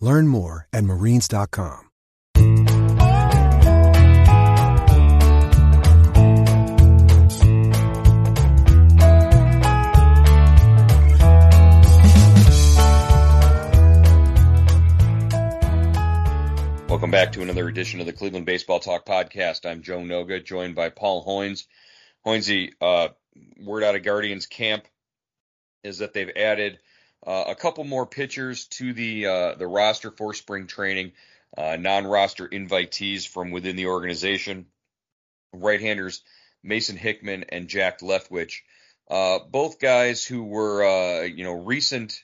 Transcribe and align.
Learn 0.00 0.28
more 0.28 0.68
at 0.72 0.84
marines.com. 0.84 1.84
Welcome 16.88 17.10
back 17.10 17.32
to 17.32 17.42
another 17.42 17.68
edition 17.68 18.00
of 18.00 18.06
the 18.06 18.12
Cleveland 18.12 18.46
Baseball 18.46 18.80
Talk 18.80 19.06
podcast. 19.06 19.68
I'm 19.68 19.82
Joe 19.82 20.00
Noga, 20.00 20.44
joined 20.44 20.74
by 20.74 20.88
Paul 20.88 21.24
Hoynes. 21.24 21.66
Hoynesy, 22.26 22.72
uh, 22.80 23.08
word 23.60 23.84
out 23.84 23.94
of 23.94 24.02
Guardians 24.02 24.46
camp 24.46 24.84
is 25.84 25.98
that 25.98 26.12
they've 26.12 26.32
added 26.34 26.78
uh, 27.26 27.44
a 27.48 27.54
couple 27.54 27.84
more 27.84 28.06
pitchers 28.06 28.66
to 28.66 28.92
the 28.92 29.26
uh, 29.26 29.54
the 29.54 29.66
roster 29.66 30.10
for 30.10 30.34
spring 30.34 30.66
training, 30.66 31.12
uh, 31.56 31.76
non-roster 31.78 32.46
invitees 32.48 33.26
from 33.26 33.50
within 33.50 33.76
the 33.76 33.86
organization. 33.86 34.66
Right-handers 35.52 36.22
Mason 36.62 36.96
Hickman 36.96 37.44
and 37.48 37.68
Jack 37.68 38.00
Leftwich, 38.00 38.60
uh, 39.10 39.38
both 39.50 39.80
guys 39.80 40.24
who 40.24 40.44
were 40.44 40.84
uh, 40.84 41.22
you 41.22 41.44
know 41.44 41.54
recent 41.54 42.22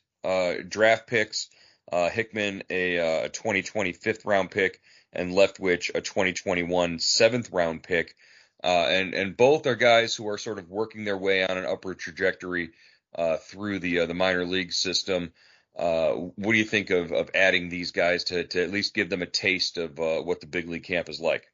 draft 0.69 1.06
picks. 1.06 1.48
Hickman 1.92 2.65
a, 2.70 2.97
a 3.25 3.28
2020 3.28 3.92
fifth 3.92 4.25
round 4.25 4.50
pick 4.50 4.81
and 5.12 5.31
Leftwich 5.31 5.91
a 5.95 6.00
2021 6.00 6.98
seventh 6.98 7.50
round 7.53 7.84
pick. 7.84 8.17
and 8.65 9.15
and 9.15 9.37
both 9.37 9.67
are 9.67 9.77
guys 9.77 10.15
who 10.15 10.28
are 10.28 10.39
sort 10.39 10.59
of 10.59 10.69
working 10.69 11.05
their 11.05 11.19
way 11.19 11.47
on 11.47 11.56
an 11.56 11.65
upward 11.65 12.00
trajectory 12.00 12.70
uh, 13.15 13.37
through 13.37 13.79
the 13.79 14.01
uh, 14.01 14.07
the 14.07 14.15
minor 14.15 14.45
league 14.45 14.73
system. 14.73 15.33
Uh, 15.77 16.12
what 16.12 16.53
do 16.53 16.59
you 16.59 16.65
think 16.65 16.91
of 16.91 17.12
of 17.12 17.31
adding 17.34 17.69
these 17.69 17.91
guys 17.91 18.25
to 18.25 18.45
to 18.45 18.62
at 18.62 18.71
least 18.71 18.95
give 18.95 19.11
them 19.11 19.23
a 19.23 19.27
taste 19.27 19.77
of 19.77 19.98
uh, 19.98 20.21
what 20.21 20.41
the 20.41 20.47
big 20.47 20.69
league 20.69 20.84
camp 20.84 21.09
is 21.09 21.21
like? 21.21 21.51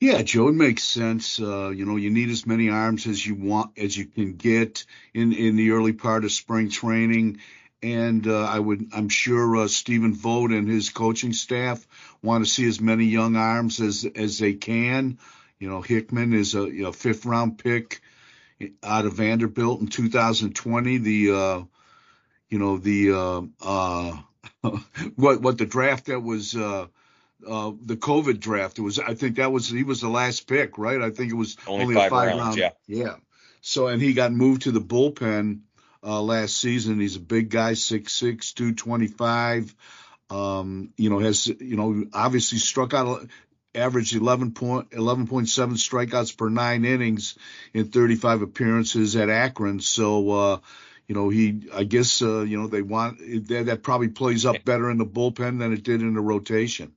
Yeah, 0.00 0.22
Joe, 0.22 0.48
it 0.48 0.54
makes 0.54 0.82
sense. 0.82 1.38
Uh, 1.38 1.68
you 1.68 1.84
know, 1.84 1.96
you 1.96 2.08
need 2.08 2.30
as 2.30 2.46
many 2.46 2.70
arms 2.70 3.06
as 3.06 3.24
you 3.24 3.34
want 3.34 3.78
as 3.78 3.96
you 3.96 4.06
can 4.06 4.36
get 4.36 4.86
in 5.12 5.34
in 5.34 5.56
the 5.56 5.72
early 5.72 5.92
part 5.92 6.24
of 6.24 6.32
spring 6.32 6.70
training. 6.70 7.40
And 7.82 8.26
uh, 8.26 8.44
I 8.44 8.58
would, 8.58 8.90
I'm 8.94 9.08
sure 9.08 9.56
uh, 9.56 9.68
Stephen 9.68 10.14
Vogt 10.14 10.52
and 10.52 10.68
his 10.68 10.90
coaching 10.90 11.32
staff 11.32 11.86
want 12.22 12.44
to 12.44 12.50
see 12.50 12.66
as 12.66 12.80
many 12.80 13.06
young 13.06 13.36
arms 13.36 13.80
as 13.80 14.06
as 14.16 14.38
they 14.38 14.54
can. 14.54 15.18
You 15.58 15.68
know, 15.68 15.82
Hickman 15.82 16.32
is 16.32 16.54
a 16.54 16.62
you 16.62 16.82
know, 16.82 16.92
fifth 16.92 17.26
round 17.26 17.58
pick 17.58 18.00
out 18.82 19.06
of 19.06 19.14
Vanderbilt 19.14 19.80
in 19.80 19.86
2020. 19.88 20.98
The 20.98 21.30
uh, 21.32 21.62
you 22.48 22.58
know 22.58 22.78
the 22.78 23.12
uh, 23.12 23.42
uh, 23.62 24.16
what 25.16 25.40
what 25.40 25.58
the 25.58 25.66
draft 25.66 26.06
that 26.06 26.20
was 26.20 26.54
uh, 26.54 26.86
uh, 27.46 27.72
the 27.84 27.96
COVID 27.96 28.40
draft. 28.40 28.78
It 28.78 28.82
was 28.82 28.98
I 28.98 29.14
think 29.14 29.36
that 29.36 29.52
was 29.52 29.68
he 29.68 29.82
was 29.82 30.00
the 30.00 30.08
last 30.08 30.46
pick, 30.46 30.78
right? 30.78 31.00
I 31.00 31.10
think 31.10 31.32
it 31.32 31.36
was 31.36 31.56
only, 31.66 31.84
only 31.84 31.94
five 31.94 32.06
a 32.06 32.10
five 32.10 32.28
rounds, 32.28 32.40
round. 32.40 32.56
Yeah. 32.58 32.70
Yeah. 32.86 33.16
So 33.60 33.88
and 33.88 34.00
he 34.00 34.12
got 34.12 34.32
moved 34.32 34.62
to 34.62 34.72
the 34.72 34.80
bullpen 34.80 35.60
uh, 36.02 36.20
last 36.20 36.56
season. 36.56 37.00
He's 37.00 37.16
a 37.16 37.20
big 37.20 37.50
guy, 37.50 37.72
6'6", 37.72 38.54
225. 38.54 39.74
Um, 40.30 40.92
you 40.96 41.10
know, 41.10 41.18
has 41.18 41.46
you 41.46 41.76
know 41.76 42.04
obviously 42.12 42.58
struck 42.58 42.94
out 42.94 43.28
averaged 43.74 44.14
11 44.14 44.52
point, 44.52 44.90
11.7 44.90 45.48
strikeouts 45.48 46.36
per 46.36 46.48
nine 46.48 46.84
innings 46.84 47.36
in 47.72 47.88
35 47.88 48.42
appearances 48.42 49.16
at 49.16 49.28
Akron. 49.28 49.80
So, 49.80 50.30
uh, 50.30 50.58
you 51.06 51.14
know, 51.14 51.28
he, 51.28 51.68
I 51.74 51.84
guess, 51.84 52.22
uh, 52.22 52.42
you 52.42 52.60
know, 52.60 52.68
they 52.68 52.82
want 52.82 53.18
that, 53.48 53.66
that 53.66 53.82
probably 53.82 54.08
plays 54.08 54.46
up 54.46 54.64
better 54.64 54.90
in 54.90 54.98
the 54.98 55.06
bullpen 55.06 55.58
than 55.58 55.72
it 55.72 55.82
did 55.82 56.02
in 56.02 56.14
the 56.14 56.20
rotation. 56.20 56.92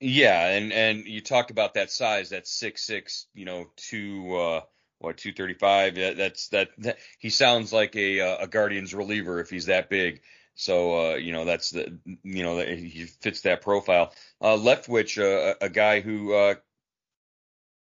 Yeah, 0.00 0.46
and 0.46 0.72
and 0.72 1.04
you 1.04 1.20
talked 1.20 1.50
about 1.50 1.74
that 1.74 1.90
size, 1.90 2.30
that 2.30 2.46
six 2.46 2.82
six, 2.82 3.26
you 3.34 3.44
know, 3.44 3.66
two 3.76 4.34
uh, 4.34 4.60
what 4.98 5.18
two 5.18 5.32
thirty 5.32 5.52
five. 5.52 5.94
That's 5.94 6.48
that, 6.48 6.70
that 6.78 6.98
he 7.18 7.28
sounds 7.28 7.70
like 7.70 7.96
a 7.96 8.20
uh, 8.20 8.44
a 8.44 8.46
Guardians 8.46 8.94
reliever 8.94 9.40
if 9.40 9.50
he's 9.50 9.66
that 9.66 9.90
big. 9.90 10.22
So 10.60 11.12
uh, 11.12 11.14
you 11.14 11.32
know 11.32 11.46
that's 11.46 11.70
the 11.70 11.98
you 12.22 12.42
know 12.42 12.58
he 12.58 13.06
fits 13.06 13.40
that 13.42 13.62
profile. 13.62 14.12
Uh, 14.42 14.56
Leftwich, 14.56 15.18
uh, 15.18 15.54
a 15.58 15.70
guy 15.70 16.00
who 16.00 16.34
uh, 16.34 16.54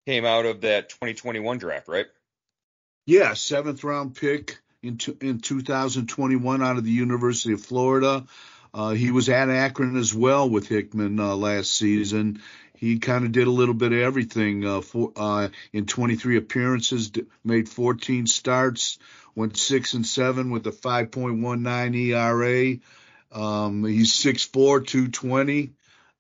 came 0.08 0.26
out 0.26 0.48
of 0.48 0.62
that 0.62 0.90
2021 0.90 1.60
draft, 1.60 1.88
right? 1.88 2.08
Yeah, 3.06 3.36
seventh 3.36 3.84
round 3.84 4.16
pick 4.16 4.58
in 4.82 4.98
in 5.22 5.42
2021 5.42 6.64
out 6.64 6.78
of 6.78 6.84
the 6.84 6.90
University 6.90 7.54
of 7.54 7.62
Florida. 7.62 8.26
Uh, 8.74 8.90
he 8.90 9.12
was 9.12 9.30
at 9.30 9.50
Akron 9.50 9.96
as 9.96 10.14
well 10.14 10.50
with 10.50 10.68
Hickman 10.68 11.20
uh, 11.20 11.36
last 11.36 11.72
season. 11.72 12.42
He 12.76 13.00
kind 13.00 13.26
of 13.26 13.32
did 13.32 13.48
a 13.48 13.52
little 13.52 13.74
bit 13.74 13.94
of 13.94 14.00
everything. 14.00 14.66
Uh, 14.66 14.82
for, 14.82 15.12
uh, 15.16 15.50
in 15.74 15.86
23 15.86 16.38
appearances, 16.38 17.12
made 17.44 17.70
14 17.70 18.28
starts, 18.28 19.00
went 19.36 19.58
six 19.58 19.94
and 19.94 20.06
seven 20.06 20.52
with 20.52 20.68
a 20.68 20.72
5.19 20.72 21.96
ERA. 21.96 22.78
Um, 23.32 23.84
he's 23.86 24.14
6'4", 24.14 24.86
220. 24.86 25.72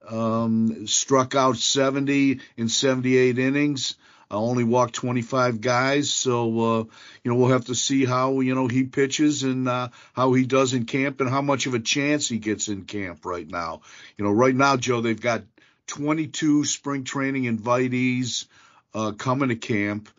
Um, 0.07 0.85
struck 0.87 1.33
out 1.35 1.57
70 1.57 2.39
in 2.57 2.69
78 2.69 3.39
innings. 3.39 3.95
I 4.29 4.35
only 4.35 4.63
walked 4.63 4.95
25 4.95 5.61
guys, 5.61 6.09
so 6.09 6.59
uh, 6.59 6.83
you 7.23 7.31
know 7.31 7.35
we'll 7.35 7.49
have 7.51 7.65
to 7.65 7.75
see 7.75 8.05
how 8.05 8.39
you 8.39 8.55
know 8.55 8.67
he 8.67 8.83
pitches 8.83 9.43
and 9.43 9.67
uh, 9.69 9.89
how 10.13 10.33
he 10.33 10.45
does 10.45 10.73
in 10.73 10.85
camp 10.85 11.21
and 11.21 11.29
how 11.29 11.41
much 11.41 11.67
of 11.67 11.75
a 11.75 11.79
chance 11.79 12.27
he 12.27 12.39
gets 12.39 12.67
in 12.67 12.85
camp 12.85 13.23
right 13.25 13.47
now. 13.47 13.81
You 14.17 14.25
know, 14.25 14.31
right 14.31 14.55
now, 14.55 14.77
Joe, 14.77 15.01
they've 15.01 15.19
got 15.19 15.43
22 15.87 16.65
spring 16.65 17.03
training 17.03 17.43
invitees 17.43 18.45
uh, 18.93 19.11
coming 19.11 19.49
to 19.49 19.55
camp 19.55 20.09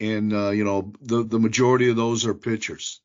and 0.00 0.32
uh, 0.32 0.50
you 0.50 0.64
know 0.64 0.92
the 1.00 1.22
the 1.22 1.38
majority 1.38 1.90
of 1.90 1.96
those 1.96 2.26
are 2.26 2.34
pitchers. 2.34 3.00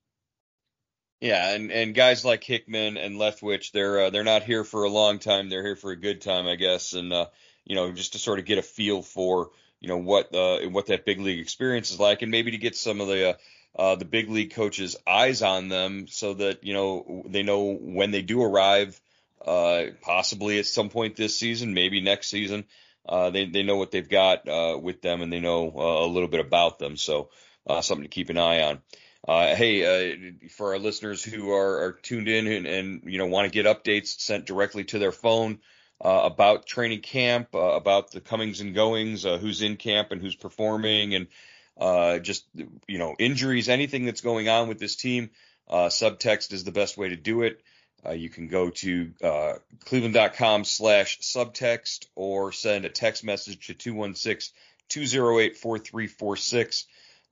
Yeah, 1.21 1.53
and, 1.53 1.69
and 1.69 1.93
guys 1.93 2.23
like 2.23 2.45
Hickman 2.45 2.95
and 2.95 3.15
Leftwich, 3.15 3.71
they're 3.71 4.05
uh, 4.05 4.09
they're 4.09 4.23
not 4.23 4.43
here 4.43 4.63
for 4.63 4.83
a 4.83 4.89
long 4.89 5.19
time. 5.19 5.49
They're 5.49 5.65
here 5.65 5.75
for 5.75 5.91
a 5.91 5.97
good 5.97 6.21
time, 6.21 6.47
I 6.47 6.55
guess, 6.55 6.93
and 6.93 7.11
uh, 7.11 7.27
you 7.65 7.75
know 7.75 7.91
just 7.91 8.13
to 8.13 8.19
sort 8.19 8.39
of 8.39 8.45
get 8.45 8.57
a 8.57 8.63
feel 8.63 9.01
for 9.01 9.51
you 9.79 9.89
know 9.89 9.97
what 9.97 10.33
uh, 10.33 10.59
what 10.69 10.87
that 10.87 11.05
big 11.05 11.19
league 11.19 11.39
experience 11.39 11.91
is 11.91 11.99
like, 11.99 12.21
and 12.21 12.31
maybe 12.31 12.51
to 12.51 12.57
get 12.57 12.75
some 12.75 13.01
of 13.01 13.07
the 13.07 13.37
uh, 13.77 13.95
the 13.95 14.05
big 14.05 14.29
league 14.29 14.53
coaches' 14.53 14.95
eyes 15.05 15.41
on 15.41 15.67
them, 15.67 16.07
so 16.07 16.33
that 16.33 16.63
you 16.63 16.73
know 16.73 17.23
they 17.27 17.43
know 17.43 17.73
when 17.73 18.11
they 18.11 18.21
do 18.21 18.41
arrive, 18.41 18.99
uh, 19.45 19.85
possibly 20.01 20.59
at 20.59 20.65
some 20.65 20.89
point 20.89 21.15
this 21.15 21.37
season, 21.37 21.73
maybe 21.73 22.01
next 22.01 22.29
season, 22.29 22.65
uh, 23.07 23.29
they 23.29 23.45
they 23.45 23.63
know 23.63 23.77
what 23.77 23.91
they've 23.91 24.09
got 24.09 24.47
uh, 24.47 24.77
with 24.81 25.01
them 25.01 25.21
and 25.21 25.31
they 25.31 25.39
know 25.39 25.71
uh, 25.75 26.05
a 26.05 26.07
little 26.07 26.27
bit 26.27 26.41
about 26.41 26.79
them. 26.79 26.97
So 26.97 27.29
uh, 27.67 27.81
something 27.81 28.03
to 28.03 28.09
keep 28.09 28.29
an 28.29 28.37
eye 28.37 28.61
on. 28.63 28.81
Hey, 29.27 30.39
for 30.49 30.73
our 30.73 30.79
listeners 30.79 31.23
who 31.23 31.51
are, 31.51 31.83
are 31.83 31.91
tuned 31.93 32.27
in 32.27 32.47
and, 32.47 32.65
and, 32.65 33.03
you 33.05 33.17
know 33.17 33.27
want 33.27 33.51
to 33.51 33.63
get 33.63 33.65
updates 33.65 34.19
sent 34.19 34.45
directly 34.45 34.83
to 34.85 34.99
their 34.99 35.11
phone 35.11 35.59
about 36.01 36.65
training 36.65 37.01
camp, 37.01 37.49
about 37.53 38.11
the 38.11 38.21
comings 38.21 38.61
and 38.61 38.73
goings, 38.73 39.23
who's 39.23 39.61
in 39.61 39.75
camp 39.75 40.11
and 40.11 40.21
who's 40.21 40.35
performing, 40.35 41.15
and 41.15 42.23
just 42.23 42.45
you 42.87 42.97
know 42.97 43.15
injuries, 43.19 43.69
anything 43.69 44.05
that's 44.05 44.21
going 44.21 44.49
on 44.49 44.67
with 44.67 44.79
this 44.79 44.95
team. 44.95 45.29
subtext 45.69 46.53
is 46.53 46.63
the 46.63 46.71
best 46.71 46.97
way 46.97 47.09
to 47.09 47.15
do 47.15 47.41
it. 47.43 47.61
Uh, 48.05 48.11
you 48.11 48.29
can 48.29 48.47
go 48.47 48.69
to 48.69 49.11
uh, 49.23 49.53
cleveland.com 49.85 50.63
slash 50.63 51.19
subtext 51.19 52.05
or 52.15 52.51
send 52.51 52.85
a 52.85 52.89
text 52.89 53.23
message 53.23 53.67
to 53.67 53.73
216 53.73 54.55
208 54.87 55.57
4346. 55.57 56.85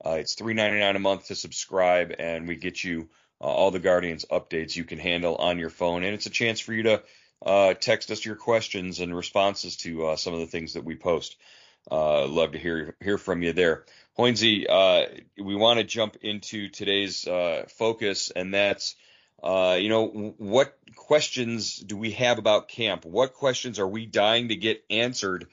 Uh, 0.06 0.12
it's 0.12 0.36
$3.99 0.36 0.96
a 0.96 1.00
month 1.00 1.28
to 1.28 1.36
subscribe, 1.36 2.14
and 2.20 2.48
we 2.48 2.56
get 2.56 2.84
you 2.84 3.10
uh, 3.42 3.46
all 3.46 3.72
the 3.72 3.80
Guardians 3.80 4.26
updates 4.30 4.76
you 4.76 4.84
can 4.84 5.00
handle 5.00 5.36
on 5.36 5.58
your 5.58 5.70
phone. 5.70 6.04
And 6.04 6.14
it's 6.14 6.28
a 6.28 6.32
chance 6.32 6.60
for 6.60 6.74
you 6.74 6.84
to 6.84 7.04
uh, 7.44 7.74
text 7.74 8.12
us 8.12 8.24
your 8.24 8.36
questions 8.36 9.00
and 9.00 9.16
responses 9.16 9.78
to 9.78 10.08
uh, 10.08 10.16
some 10.16 10.34
of 10.34 10.40
the 10.40 10.48
things 10.48 10.74
that 10.74 10.84
we 10.84 10.96
post. 10.96 11.38
Love 11.90 12.52
to 12.52 12.60
hear 12.60 12.96
hear 13.02 13.18
from 13.18 13.42
you 13.42 13.54
there. 13.54 13.86
Hoynesy, 14.20 14.68
we 15.38 15.56
want 15.56 15.80
to 15.80 15.86
jump 15.86 16.18
into 16.22 16.68
today's 16.68 17.26
focus, 17.70 18.32
and 18.36 18.54
that's 18.54 18.96
you 19.44 19.90
know 19.90 20.34
what 20.38 20.78
questions 20.96 21.78
do 21.78 21.98
we 21.98 22.12
have 22.12 22.40
about 22.40 22.68
camp? 22.68 23.06
What 23.06 23.34
questions 23.34 23.80
are 23.80 23.88
we 23.88 24.06
dying 24.06 24.50
to 24.50 24.56
get 24.56 24.84
answered 24.90 25.48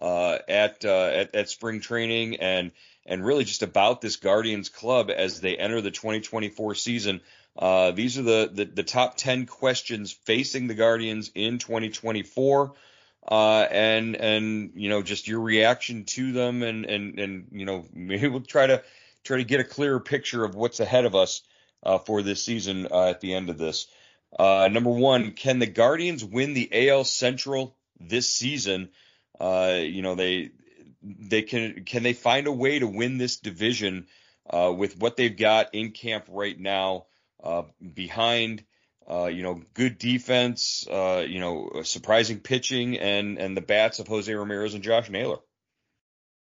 at, 0.00 0.84
at 0.84 1.34
at 1.34 1.48
spring 1.48 1.80
training 1.80 2.36
and 2.36 2.72
and 3.06 3.24
really 3.24 3.44
just 3.44 3.62
about 3.62 4.00
this 4.00 4.16
Guardians 4.16 4.68
club 4.68 5.10
as 5.10 5.40
they 5.40 5.56
enter 5.56 5.80
the 5.80 5.90
2024 5.90 6.74
season. 6.74 7.20
Uh, 7.58 7.90
these 7.90 8.18
are 8.18 8.22
the, 8.22 8.50
the, 8.52 8.64
the 8.64 8.82
top 8.82 9.16
10 9.16 9.46
questions 9.46 10.12
facing 10.12 10.68
the 10.68 10.74
Guardians 10.74 11.30
in 11.34 11.58
2024. 11.58 12.72
Uh, 13.28 13.66
and 13.70 14.16
and 14.16 14.72
you 14.76 14.88
know 14.88 15.02
just 15.02 15.28
your 15.28 15.40
reaction 15.40 16.04
to 16.04 16.32
them 16.32 16.62
and 16.62 16.86
and 16.86 17.18
and 17.18 17.48
you 17.52 17.66
know 17.66 17.84
maybe 17.92 18.28
we'll 18.28 18.40
try 18.40 18.66
to 18.66 18.82
try 19.22 19.36
to 19.36 19.44
get 19.44 19.60
a 19.60 19.64
clearer 19.64 20.00
picture 20.00 20.42
of 20.42 20.54
what's 20.54 20.80
ahead 20.80 21.04
of 21.04 21.14
us 21.14 21.42
uh, 21.82 21.98
for 21.98 22.22
this 22.22 22.44
season 22.44 22.88
uh, 22.90 23.06
at 23.06 23.20
the 23.20 23.34
end 23.34 23.50
of 23.50 23.58
this. 23.58 23.86
Uh, 24.38 24.68
number 24.70 24.90
one, 24.90 25.32
can 25.32 25.58
the 25.58 25.66
Guardians 25.66 26.24
win 26.24 26.54
the 26.54 26.88
AL 26.88 27.04
Central 27.04 27.76
this 27.98 28.28
season? 28.28 28.90
Uh, 29.38 29.78
you 29.80 30.02
know 30.02 30.14
they 30.14 30.50
they 31.02 31.42
can 31.42 31.84
can 31.84 32.02
they 32.02 32.12
find 32.12 32.46
a 32.46 32.52
way 32.52 32.78
to 32.78 32.86
win 32.86 33.18
this 33.18 33.38
division 33.38 34.06
uh, 34.48 34.72
with 34.76 34.98
what 34.98 35.16
they've 35.16 35.36
got 35.36 35.74
in 35.74 35.90
camp 35.90 36.26
right 36.28 36.58
now 36.58 37.06
uh, 37.42 37.62
behind 37.94 38.64
you 39.08 39.42
know 39.42 39.60
good 39.74 39.98
defense, 39.98 40.86
you 40.88 41.40
know 41.40 41.82
surprising 41.82 42.38
pitching 42.38 42.98
and 42.98 43.38
and 43.38 43.56
the 43.56 43.62
bats 43.62 43.98
of 43.98 44.06
Jose 44.06 44.32
Ramirez 44.32 44.74
and 44.74 44.84
Josh 44.84 45.10
Naylor. 45.10 45.38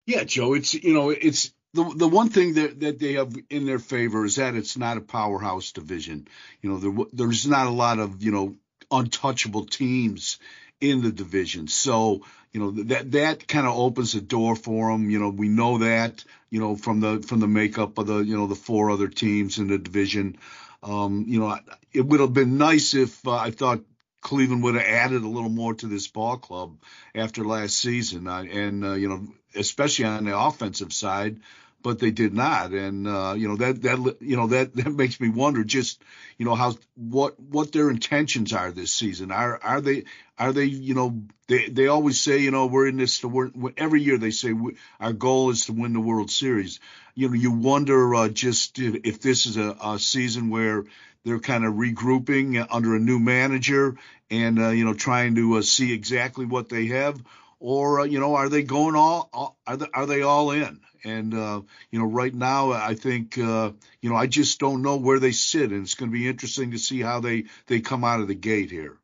Yeah, 0.07 0.25
Joe, 0.25 0.55
it's 0.55 0.75
you 0.75 0.93
know 0.93 1.11
it's 1.11 1.53
the 1.75 1.85
the 1.97 2.09
one 2.09 2.29
thing 2.31 2.55
that, 2.55 2.81
that 2.81 2.99
they 2.99 3.15
have 3.15 3.35
in 3.49 3.67
their 3.67 3.79
favor 3.79 4.25
is 4.25 4.37
that 4.37 4.55
it's 4.55 4.77
not 4.77 4.97
a 4.97 5.03
powerhouse 5.03 5.73
division. 5.73 6.27
You 6.63 6.71
know, 6.71 6.79
there, 6.79 7.07
there's 7.13 7.47
not 7.47 7.67
a 7.67 7.71
lot 7.71 7.99
of 7.99 8.23
you 8.23 8.33
know 8.33 8.57
untouchable 8.91 9.67
teams 9.67 10.39
in 10.81 11.03
the 11.03 11.13
division. 11.13 11.69
So, 11.69 12.23
you 12.53 12.61
know, 12.61 12.71
that 12.85 13.13
that 13.13 13.47
kind 13.47 13.67
of 13.67 13.77
opens 13.77 14.13
the 14.13 14.21
door 14.21 14.57
for 14.57 14.91
them. 14.91 15.11
You 15.11 15.21
know, 15.21 15.29
we 15.29 15.49
know 15.49 15.79
that, 15.79 16.25
you 16.51 16.61
know, 16.61 16.77
from 16.77 17.01
the 17.01 17.23
from 17.27 17.41
the 17.41 17.47
makeup 17.47 17.99
of 17.99 18.07
the, 18.07 18.19
you 18.19 18.37
know, 18.37 18.47
the 18.47 18.55
four 18.55 18.91
other 18.91 19.09
teams 19.09 19.59
in 19.59 19.69
the 19.69 19.79
division. 19.79 20.39
Um, 20.83 21.27
you 21.29 21.41
know, 21.41 21.59
it 21.93 22.07
would 22.07 22.21
have 22.21 22.33
been 22.33 22.57
nice 22.57 22.95
if 22.95 23.27
uh, 23.27 23.35
I 23.35 23.51
thought 23.51 23.85
Cleveland 24.23 24.63
would 24.63 24.75
have 24.75 24.85
added 24.85 25.23
a 25.23 25.29
little 25.29 25.51
more 25.51 25.75
to 25.75 25.87
this 25.87 26.09
ball 26.09 26.39
club 26.39 26.79
after 27.15 27.45
last 27.45 27.77
season, 27.77 28.27
uh, 28.27 28.43
and 28.43 28.85
uh, 28.85 28.93
you 28.95 29.09
know, 29.09 29.27
especially 29.55 30.05
on 30.05 30.25
the 30.25 30.39
offensive 30.39 30.93
side 30.93 31.41
but 31.83 31.99
they 31.99 32.11
did 32.11 32.35
not. 32.35 32.73
And 32.73 33.07
uh, 33.07 33.35
you 33.37 33.49
know 33.49 33.57
that 33.57 33.83
that 33.83 34.17
you 34.21 34.37
know 34.37 34.49
that 34.49 34.75
that 34.77 34.91
makes 34.91 35.21
me 35.21 35.29
wonder 35.29 35.65
just 35.65 36.03
you 36.39 36.45
know 36.45 36.55
how 36.55 36.75
what 36.95 37.39
what 37.41 37.73
their 37.73 37.91
intentions 37.91 38.53
are 38.53 38.71
this 38.71 38.93
season. 38.93 39.31
Are 39.31 39.59
are 39.63 39.81
they 39.81 40.05
are 40.39 40.53
they 40.53 40.65
you 40.65 40.95
know 40.95 41.23
they 41.47 41.69
they 41.69 41.87
always 41.87 42.21
say 42.21 42.39
you 42.39 42.51
know 42.51 42.67
we're 42.67 42.89
in 42.89 42.97
this 42.97 43.21
to 43.21 43.29
win 43.29 43.75
every 43.77 44.03
year 44.03 44.19
they 44.19 44.31
say 44.31 44.53
we, 44.53 44.77
our 44.99 45.13
goal 45.13 45.51
is 45.51 45.67
to 45.67 45.73
win 45.73 45.93
the 45.93 46.01
World 46.01 46.31
Series. 46.31 46.81
You 47.15 47.29
know 47.29 47.35
you 47.35 47.51
wonder 47.51 48.15
uh, 48.15 48.29
just 48.29 48.79
if, 48.79 49.01
if 49.05 49.21
this 49.21 49.47
is 49.47 49.57
a, 49.57 49.77
a 49.83 49.99
season 49.99 50.51
where 50.51 50.85
they're 51.25 51.41
kind 51.41 51.65
of 51.65 51.75
regrouping 51.75 52.67
under 52.71 52.95
a 52.95 53.01
new 53.01 53.19
manager 53.19 53.97
and 54.31 54.59
uh, 54.59 54.69
you 54.69 54.85
know 54.85 54.95
trying 54.95 55.35
to 55.37 55.57
uh, 55.57 55.63
see 55.63 55.93
exactly 55.93 56.47
what 56.47 56.69
they 56.69 56.87
have 56.87 57.23
or 57.61 58.01
uh, 58.01 58.05
you 58.05 58.19
know 58.19 58.35
are 58.35 58.49
they 58.49 58.63
going 58.63 58.97
all, 58.97 59.29
all, 59.33 59.57
are 59.67 59.77
they 59.77 59.87
are 59.95 60.07
they 60.07 60.23
all 60.23 60.51
in 60.51 60.81
and 61.05 61.35
uh, 61.35 61.61
you 61.91 61.99
know 61.99 62.07
right 62.07 62.35
now 62.35 62.73
I 62.73 62.95
think 62.95 63.39
uh, 63.39 63.71
you 64.01 64.11
know 64.11 64.17
I 64.17 64.27
just 64.27 64.59
don't 64.59 64.83
know 64.83 64.97
where 64.97 65.21
they 65.21 65.33
sit 65.33 65.71
and 65.71 65.83
it's 65.83 65.95
going 65.95 66.11
to 66.11 66.17
be 66.17 66.29
interesting 66.29 66.73
to 66.73 66.79
see 66.79 67.01
how 67.01 67.21
they 67.21 67.45
they 67.67 67.81
come 67.81 68.03
out 68.03 68.21
of 68.21 68.29
the 68.29 68.35
gate 68.35 68.71
here. 68.71 68.97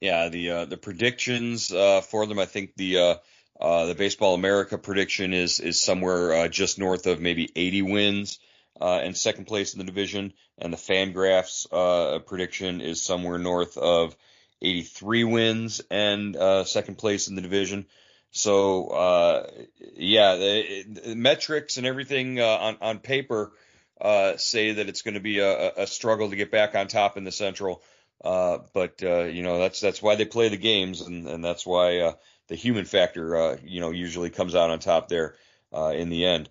Yeah, 0.00 0.28
the 0.30 0.50
uh, 0.50 0.64
the 0.64 0.76
predictions 0.76 1.72
uh, 1.72 2.00
for 2.00 2.26
them 2.26 2.38
I 2.38 2.46
think 2.46 2.74
the 2.74 3.20
uh, 3.60 3.86
the 3.86 3.94
Baseball 3.94 4.34
America 4.34 4.78
prediction 4.78 5.32
is 5.32 5.60
is 5.60 5.80
somewhere 5.80 6.48
just 6.48 6.78
north 6.78 7.06
of 7.06 7.20
maybe 7.20 7.50
80 7.54 7.82
wins. 7.82 8.38
and 8.80 9.16
second 9.16 9.44
place 9.44 9.74
in 9.74 9.78
the 9.78 9.84
division, 9.84 10.32
and 10.58 10.72
the 10.72 10.78
Fangraphs 10.78 12.26
prediction 12.26 12.80
is 12.80 13.02
somewhere 13.02 13.38
north 13.38 13.76
of 13.76 14.16
83 14.62 15.24
wins 15.24 15.82
and 15.90 16.36
uh, 16.36 16.64
second 16.64 16.96
place 16.96 17.28
in 17.28 17.34
the 17.34 17.42
division. 17.42 17.86
So 18.30 18.86
uh, 18.86 19.50
yeah, 19.94 20.36
the, 20.36 20.84
the, 20.84 21.16
metrics 21.16 21.76
and 21.76 21.86
everything 21.86 22.40
uh, 22.40 22.46
on 22.46 22.76
on 22.80 22.98
paper 23.00 23.52
uh, 24.00 24.36
say 24.38 24.72
that 24.72 24.88
it's 24.88 25.02
going 25.02 25.14
to 25.14 25.20
be 25.20 25.40
a, 25.40 25.72
a, 25.76 25.86
struggle 25.86 26.30
to 26.30 26.36
get 26.36 26.50
back 26.50 26.74
on 26.74 26.88
top 26.88 27.18
in 27.18 27.24
the 27.24 27.32
Central. 27.32 27.82
Uh, 28.24 28.58
but 28.72 29.02
uh, 29.02 29.24
you 29.24 29.42
know 29.42 29.58
that's 29.58 29.80
that's 29.80 30.00
why 30.00 30.14
they 30.14 30.24
play 30.24 30.48
the 30.48 30.56
games, 30.56 31.02
and, 31.02 31.28
and 31.28 31.44
that's 31.44 31.66
why 31.66 32.14
the 32.48 32.54
human 32.54 32.86
factor 32.86 33.58
you 33.64 33.80
know 33.80 33.90
usually 33.90 34.30
comes 34.30 34.54
out 34.54 34.70
on 34.70 34.78
top 34.78 35.08
there 35.08 35.34
in 35.72 36.08
the 36.08 36.24
end. 36.24 36.48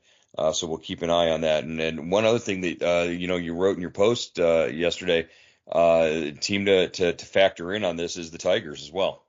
so 0.54 0.68
we'll 0.68 0.78
keep 0.78 1.02
an 1.02 1.10
eye 1.10 1.32
on 1.32 1.42
that. 1.42 1.64
And, 1.64 1.80
and 1.80 2.12
one 2.12 2.26
other 2.26 2.40
thing 2.40 2.62
that 2.62 3.16
you 3.18 3.28
know 3.28 3.38
you 3.38 3.56
wrote 3.56 3.76
in 3.76 3.82
your 3.82 3.90
post 3.90 4.38
yesterday 4.38 5.28
uh, 5.72 6.32
team 6.40 6.66
to, 6.66 6.90
to, 6.90 7.14
to 7.14 7.26
factor 7.26 7.74
in 7.74 7.84
on 7.84 7.96
this 7.96 8.18
is 8.18 8.32
the 8.32 8.38
Tigers 8.38 8.82
as 8.82 8.92
well. 8.92 9.24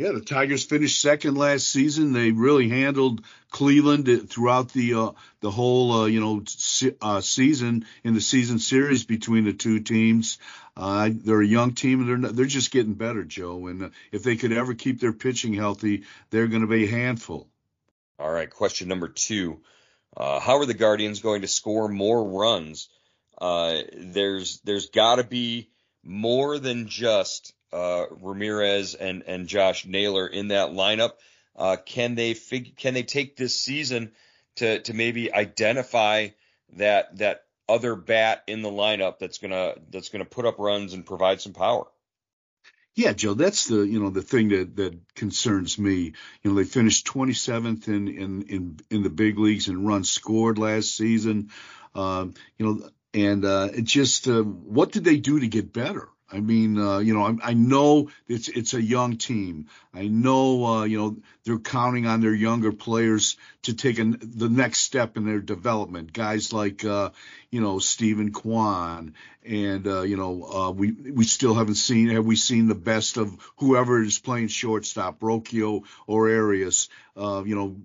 Yeah, 0.00 0.12
the 0.12 0.22
Tigers 0.22 0.64
finished 0.64 0.98
second 0.98 1.36
last 1.36 1.68
season. 1.68 2.14
They 2.14 2.30
really 2.30 2.70
handled 2.70 3.22
Cleveland 3.50 4.30
throughout 4.30 4.72
the 4.72 4.94
uh, 4.94 5.10
the 5.40 5.50
whole 5.50 5.92
uh, 5.92 6.06
you 6.06 6.20
know 6.20 6.42
se- 6.46 6.96
uh, 7.02 7.20
season 7.20 7.84
in 8.02 8.14
the 8.14 8.22
season 8.22 8.58
series 8.58 9.04
between 9.04 9.44
the 9.44 9.52
two 9.52 9.80
teams. 9.80 10.38
Uh, 10.74 11.10
they're 11.12 11.42
a 11.42 11.46
young 11.46 11.74
team 11.74 12.00
and 12.00 12.08
they're 12.08 12.16
not, 12.16 12.34
they're 12.34 12.46
just 12.46 12.70
getting 12.70 12.94
better, 12.94 13.24
Joe. 13.24 13.66
And 13.66 13.82
uh, 13.82 13.88
if 14.10 14.22
they 14.22 14.36
could 14.36 14.52
ever 14.52 14.72
keep 14.72 15.00
their 15.00 15.12
pitching 15.12 15.52
healthy, 15.52 16.04
they're 16.30 16.46
going 16.46 16.62
to 16.62 16.66
be 16.66 16.84
a 16.84 16.90
handful. 16.90 17.50
All 18.18 18.32
right, 18.32 18.48
question 18.48 18.88
number 18.88 19.08
two: 19.08 19.60
uh, 20.16 20.40
How 20.40 20.60
are 20.60 20.66
the 20.66 20.72
Guardians 20.72 21.20
going 21.20 21.42
to 21.42 21.48
score 21.48 21.88
more 21.88 22.40
runs 22.40 22.88
uh, 23.40 23.78
there's 23.94 24.60
there's 24.60 24.90
got 24.90 25.16
to 25.16 25.24
be 25.24 25.70
more 26.02 26.58
than 26.58 26.88
just 26.88 27.54
uh, 27.72 28.06
Ramirez 28.20 28.94
and 28.94 29.22
and 29.26 29.46
Josh 29.46 29.86
Naylor 29.86 30.26
in 30.26 30.48
that 30.48 30.70
lineup. 30.70 31.12
Uh, 31.56 31.76
can 31.84 32.14
they 32.14 32.34
fig- 32.34 32.76
can 32.76 32.94
they 32.94 33.02
take 33.02 33.36
this 33.36 33.60
season 33.60 34.12
to 34.56 34.80
to 34.80 34.94
maybe 34.94 35.32
identify 35.32 36.28
that 36.76 37.16
that 37.18 37.44
other 37.68 37.94
bat 37.94 38.42
in 38.46 38.62
the 38.62 38.70
lineup 38.70 39.18
that's 39.18 39.38
gonna 39.38 39.74
that's 39.90 40.08
gonna 40.08 40.24
put 40.24 40.46
up 40.46 40.58
runs 40.58 40.92
and 40.92 41.06
provide 41.06 41.40
some 41.40 41.52
power? 41.52 41.86
Yeah, 42.94 43.12
Joe, 43.12 43.34
that's 43.34 43.66
the 43.66 43.82
you 43.82 44.00
know 44.00 44.10
the 44.10 44.22
thing 44.22 44.48
that 44.48 44.76
that 44.76 45.14
concerns 45.14 45.78
me. 45.78 46.12
You 46.42 46.50
know, 46.50 46.54
they 46.54 46.64
finished 46.64 47.06
27th 47.06 47.88
in 47.88 48.08
in 48.08 48.42
in 48.42 48.80
in 48.90 49.02
the 49.02 49.10
big 49.10 49.38
leagues 49.38 49.68
in 49.68 49.86
runs 49.86 50.10
scored 50.10 50.58
last 50.58 50.96
season. 50.96 51.50
Um, 51.94 52.34
you 52.58 52.66
know, 52.66 52.90
and 53.14 53.44
uh, 53.44 53.68
it 53.74 53.84
just 53.84 54.28
uh, 54.28 54.42
what 54.42 54.92
did 54.92 55.04
they 55.04 55.16
do 55.16 55.40
to 55.40 55.48
get 55.48 55.72
better? 55.72 56.08
I 56.32 56.40
mean, 56.40 56.78
uh, 56.78 56.98
you 56.98 57.14
know, 57.14 57.24
I, 57.24 57.50
I, 57.50 57.54
know 57.54 58.10
it's 58.28 58.48
it's 58.48 58.74
a 58.74 58.82
young 58.82 59.16
team. 59.16 59.66
I 59.92 60.06
know, 60.06 60.64
uh, 60.64 60.84
you 60.84 60.98
know, 60.98 61.16
they're 61.44 61.58
counting 61.58 62.06
on 62.06 62.20
their 62.20 62.34
younger 62.34 62.70
players 62.70 63.36
to 63.62 63.74
take 63.74 63.98
an, 63.98 64.18
the 64.20 64.48
next 64.48 64.80
step 64.80 65.16
in 65.16 65.26
their 65.26 65.40
development. 65.40 66.12
Guys 66.12 66.52
like, 66.52 66.84
uh, 66.84 67.10
you 67.50 67.60
know, 67.60 67.80
Steven 67.80 68.32
Kwan, 68.32 69.14
and 69.44 69.86
uh, 69.86 70.02
you 70.02 70.16
know, 70.16 70.44
uh, 70.44 70.70
we 70.70 70.92
we 70.92 71.24
still 71.24 71.54
haven't 71.54 71.74
seen 71.74 72.08
have 72.10 72.26
we 72.26 72.36
seen 72.36 72.68
the 72.68 72.74
best 72.74 73.16
of 73.16 73.36
whoever 73.56 74.00
is 74.00 74.18
playing 74.20 74.48
shortstop, 74.48 75.20
Rocchio 75.20 75.82
or 76.06 76.30
Arias. 76.30 76.88
Uh, 77.16 77.42
you 77.44 77.56
know, 77.56 77.76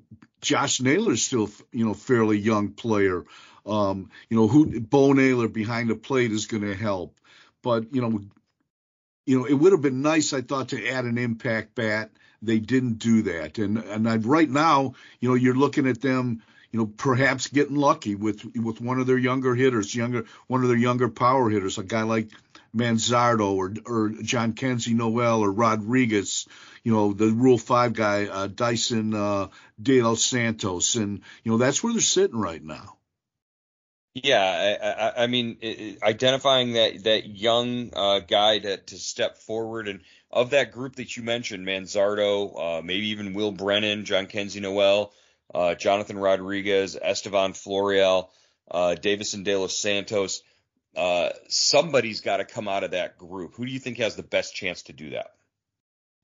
Josh 0.41 0.79
Naylor 0.81 1.13
is 1.13 1.25
still, 1.25 1.49
you 1.71 1.85
know, 1.85 1.95
fairly 1.95 2.37
young 2.37 2.69
player. 2.73 3.25
Um, 3.65 4.11
you 4.29 4.37
know, 4.37 4.47
who 4.47 4.79
Bo 4.79 5.13
Naylor 5.13 5.47
behind 5.47 5.89
the 5.89 5.95
plate 5.95 6.31
is 6.31 6.45
going 6.45 6.61
to 6.61 6.75
help. 6.75 7.19
But 7.65 7.95
you 7.95 8.01
know, 8.01 8.21
you 9.25 9.39
know, 9.39 9.45
it 9.45 9.55
would 9.55 9.71
have 9.71 9.81
been 9.81 10.03
nice, 10.03 10.33
I 10.33 10.41
thought, 10.41 10.69
to 10.69 10.87
add 10.87 11.05
an 11.05 11.17
impact 11.17 11.73
bat. 11.73 12.11
They 12.43 12.59
didn't 12.59 12.99
do 12.99 13.23
that, 13.23 13.57
and 13.57 13.79
and 13.79 14.07
I'd, 14.07 14.23
right 14.23 14.47
now, 14.47 14.93
you 15.19 15.29
know, 15.29 15.33
you're 15.33 15.55
looking 15.55 15.87
at 15.87 15.99
them, 15.99 16.43
you 16.71 16.77
know, 16.77 16.85
perhaps 16.85 17.47
getting 17.47 17.75
lucky 17.75 18.13
with 18.13 18.45
with 18.55 18.81
one 18.81 18.99
of 18.99 19.07
their 19.07 19.17
younger 19.17 19.55
hitters, 19.55 19.95
younger 19.95 20.25
one 20.45 20.61
of 20.61 20.67
their 20.67 20.77
younger 20.77 21.09
power 21.09 21.49
hitters, 21.49 21.79
a 21.79 21.83
guy 21.83 22.03
like 22.03 22.29
Manzardo 22.77 23.53
or 23.53 23.73
or 23.87 24.09
Jhonkensy 24.11 24.93
Noel 24.93 25.39
or 25.39 25.51
Rodriguez, 25.51 26.47
you 26.83 26.93
know, 26.93 27.13
the 27.13 27.31
Rule 27.31 27.57
Five 27.57 27.93
guy, 27.93 28.25
uh, 28.27 28.45
Dyson 28.45 29.15
uh, 29.15 29.47
De 29.81 30.03
Los 30.03 30.23
Santos, 30.23 30.93
and 30.97 31.21
you 31.43 31.51
know 31.51 31.57
that's 31.57 31.83
where 31.83 31.93
they're 31.93 32.01
sitting 32.03 32.37
right 32.37 32.63
now. 32.63 32.97
Yeah, 34.15 34.77
I, 34.81 34.87
I, 34.87 35.23
I 35.23 35.27
mean, 35.27 35.57
identifying 36.01 36.73
that 36.73 37.03
that 37.03 37.27
young 37.27 37.91
uh, 37.93 38.19
guy 38.19 38.59
to 38.59 38.77
to 38.77 38.97
step 38.97 39.37
forward, 39.37 39.89
and 39.89 39.99
of 40.31 40.51
that 40.51 40.71
group 40.71 40.95
that 40.95 41.17
you 41.17 41.23
mentioned, 41.23 41.67
Manzardo, 41.67 42.79
uh, 42.79 42.81
maybe 42.81 43.09
even 43.09 43.33
Will 43.33 43.51
Brennan, 43.51 44.05
Jhonkensy 44.05 44.61
Noel, 44.61 45.11
uh, 45.53 45.75
Jonathan 45.75 46.17
Rodriguez, 46.17 46.95
Estevan 46.95 47.51
Florial, 47.51 48.31
uh, 48.71 48.95
Deyvison 48.97 49.43
De 49.43 49.53
Los 49.57 49.75
Santos. 49.75 50.43
Uh, 50.95 51.31
somebody's 51.49 52.21
got 52.21 52.37
to 52.37 52.45
come 52.45 52.69
out 52.69 52.85
of 52.85 52.91
that 52.91 53.17
group. 53.17 53.55
Who 53.55 53.65
do 53.65 53.71
you 53.73 53.79
think 53.79 53.97
has 53.97 54.15
the 54.15 54.23
best 54.23 54.55
chance 54.55 54.83
to 54.83 54.93
do 54.93 55.09
that? 55.09 55.31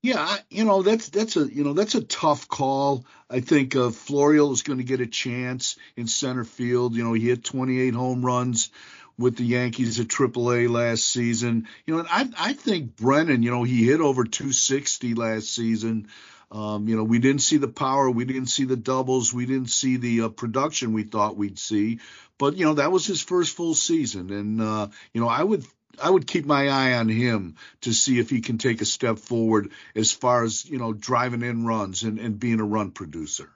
Yeah, 0.02 0.36
you 0.50 0.64
know 0.64 0.82
that's 0.82 1.10
that's 1.10 1.36
a 1.36 1.46
you 1.46 1.62
know 1.62 1.74
that's 1.74 1.94
a 1.94 2.02
tough 2.02 2.48
call. 2.48 3.04
I 3.30 3.38
think 3.38 3.76
uh, 3.76 3.90
Florial 3.90 4.52
is 4.52 4.62
going 4.62 4.78
to 4.78 4.84
get 4.84 5.00
a 5.00 5.06
chance 5.06 5.76
in 5.96 6.08
center 6.08 6.42
field. 6.42 6.96
You 6.96 7.04
know, 7.04 7.12
he 7.12 7.28
hit 7.28 7.44
28 7.44 7.94
home 7.94 8.26
runs 8.26 8.70
with 9.16 9.36
the 9.36 9.44
Yankees 9.44 10.00
at 10.00 10.08
AAA 10.08 10.68
last 10.68 11.06
season. 11.06 11.68
You 11.86 11.96
know, 11.96 12.06
I 12.10 12.28
I 12.36 12.52
think 12.54 12.96
Brennan, 12.96 13.44
you 13.44 13.52
know, 13.52 13.62
he 13.62 13.86
hit 13.86 14.00
over 14.00 14.24
260 14.24 15.14
last 15.14 15.54
season. 15.54 16.08
Um, 16.50 16.88
you 16.88 16.96
know, 16.96 17.04
we 17.04 17.20
didn't 17.20 17.42
see 17.42 17.56
the 17.58 17.68
power, 17.68 18.10
we 18.10 18.24
didn't 18.24 18.46
see 18.46 18.64
the 18.64 18.76
doubles, 18.76 19.32
we 19.32 19.46
didn't 19.46 19.70
see 19.70 19.96
the 19.96 20.22
uh, 20.22 20.28
production 20.30 20.92
we 20.92 21.04
thought 21.04 21.36
we'd 21.36 21.58
see. 21.60 22.00
But 22.38 22.56
you 22.56 22.66
know, 22.66 22.74
that 22.74 22.90
was 22.90 23.06
his 23.06 23.22
first 23.22 23.54
full 23.54 23.74
season, 23.74 24.30
and 24.32 24.60
uh, 24.60 24.88
you 25.14 25.20
know, 25.20 25.28
I 25.28 25.44
would 25.44 25.64
I 26.00 26.10
would 26.10 26.26
keep 26.26 26.46
my 26.46 26.68
eye 26.68 26.94
on 26.94 27.08
him 27.08 27.56
to 27.82 27.92
see 27.92 28.18
if 28.18 28.30
he 28.30 28.40
can 28.40 28.58
take 28.58 28.80
a 28.80 28.86
step 28.86 29.18
forward 29.18 29.70
as 29.94 30.12
far 30.12 30.44
as 30.44 30.64
you 30.64 30.78
know 30.78 30.92
driving 30.92 31.42
in 31.42 31.66
runs 31.66 32.02
and, 32.02 32.18
and 32.18 32.38
being 32.38 32.60
a 32.60 32.64
run 32.64 32.90
producer. 32.90 33.50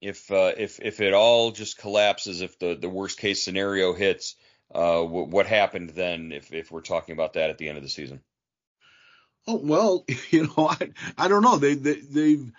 If 0.00 0.30
uh, 0.30 0.52
if 0.56 0.80
if 0.80 1.00
it 1.00 1.12
all 1.12 1.52
just 1.52 1.78
collapses, 1.78 2.40
if 2.40 2.58
the 2.58 2.74
the 2.74 2.88
worst 2.88 3.18
case 3.18 3.42
scenario 3.42 3.92
hits, 3.92 4.36
uh, 4.74 5.02
w- 5.02 5.26
what 5.26 5.46
happened 5.46 5.90
then? 5.90 6.32
If 6.32 6.52
if 6.52 6.70
we're 6.70 6.80
talking 6.80 7.12
about 7.12 7.34
that 7.34 7.50
at 7.50 7.58
the 7.58 7.68
end 7.68 7.76
of 7.76 7.84
the 7.84 7.90
season. 7.90 8.20
Oh 9.46 9.60
well, 9.62 10.04
you 10.30 10.44
know 10.46 10.68
I 10.68 10.90
I 11.18 11.28
don't 11.28 11.42
know 11.42 11.56
they 11.56 11.74
they 11.74 12.00
they've 12.00 12.50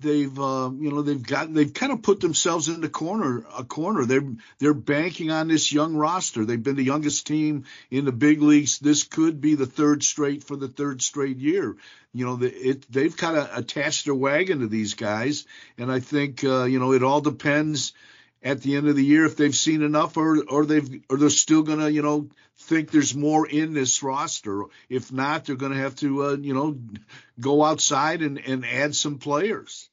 they've 0.00 0.38
uh, 0.38 0.70
you 0.78 0.90
know 0.90 1.02
they've 1.02 1.22
got 1.22 1.52
they've 1.52 1.72
kind 1.72 1.92
of 1.92 2.02
put 2.02 2.20
themselves 2.20 2.68
in 2.68 2.80
the 2.80 2.88
corner 2.88 3.44
a 3.56 3.64
corner. 3.64 4.04
They're 4.04 4.28
they're 4.58 4.74
banking 4.74 5.30
on 5.30 5.48
this 5.48 5.72
young 5.72 5.94
roster. 5.94 6.44
They've 6.44 6.62
been 6.62 6.76
the 6.76 6.84
youngest 6.84 7.26
team 7.26 7.64
in 7.90 8.04
the 8.04 8.12
big 8.12 8.42
leagues. 8.42 8.78
This 8.78 9.04
could 9.04 9.40
be 9.40 9.54
the 9.54 9.66
third 9.66 10.02
straight 10.02 10.44
for 10.44 10.56
the 10.56 10.68
third 10.68 11.02
straight 11.02 11.38
year. 11.38 11.76
You 12.12 12.26
know 12.26 12.36
the, 12.36 12.52
it 12.52 12.90
they've 12.90 13.16
kind 13.16 13.36
of 13.36 13.50
attached 13.56 14.04
their 14.04 14.14
wagon 14.14 14.60
to 14.60 14.66
these 14.66 14.94
guys 14.94 15.46
and 15.78 15.92
i 15.92 16.00
think 16.00 16.42
uh, 16.42 16.64
you 16.64 16.80
know 16.80 16.92
it 16.92 17.04
all 17.04 17.20
depends 17.20 17.92
at 18.42 18.62
the 18.62 18.76
end 18.76 18.88
of 18.88 18.96
the 18.96 19.04
year 19.04 19.26
if 19.26 19.36
they've 19.36 19.54
seen 19.54 19.82
enough 19.82 20.16
or 20.16 20.42
or 20.48 20.66
they've 20.66 21.02
or 21.08 21.18
they're 21.18 21.30
still 21.30 21.62
to 21.64 21.92
you 21.92 22.02
know 22.02 22.28
think 22.60 22.90
there's 22.90 23.14
more 23.14 23.46
in 23.46 23.74
this 23.74 24.02
roster. 24.02 24.64
If 24.88 25.12
not 25.12 25.44
they're 25.44 25.56
to 25.56 25.70
have 25.70 25.96
to 25.96 26.24
uh, 26.24 26.36
you 26.36 26.54
know 26.54 26.78
go 27.38 27.64
outside 27.64 28.22
and 28.22 28.38
and 28.38 28.64
add 28.64 28.94
some 28.94 29.18
players 29.18 29.89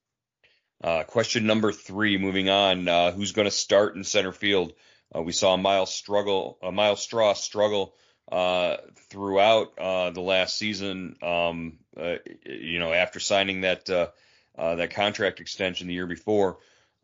uh, 0.84 1.04
question 1.04 1.48
number 1.48 1.72
three, 1.72 2.18
moving 2.18 2.50
on. 2.50 2.88
Uh, 2.88 3.12
who's 3.12 3.32
going 3.32 3.48
to 3.48 3.52
start 3.52 3.96
in 3.96 4.04
center 4.04 4.32
field? 4.32 4.74
Uh, 5.16 5.22
we 5.22 5.32
saw 5.32 5.58
Myles 5.58 5.94
struggle, 5.94 6.60
uh, 6.62 6.72
Myles 6.72 7.02
Straw 7.02 7.34
struggle 7.34 7.96
throughout 8.30 9.80
uh, 9.80 10.10
the 10.12 10.22
last 10.22 10.58
season. 10.58 11.16
Um, 11.22 11.80
uh, 11.96 12.18
you 12.46 12.80
know, 12.80 12.94
after 12.94 13.20
signing 13.20 13.62
that 13.62 13.90
uh, 13.90 14.08
that 14.56 14.92
contract 14.92 15.40
extension 15.40 15.88
the 15.88 15.94
year 15.94 16.08
before, 16.08 16.58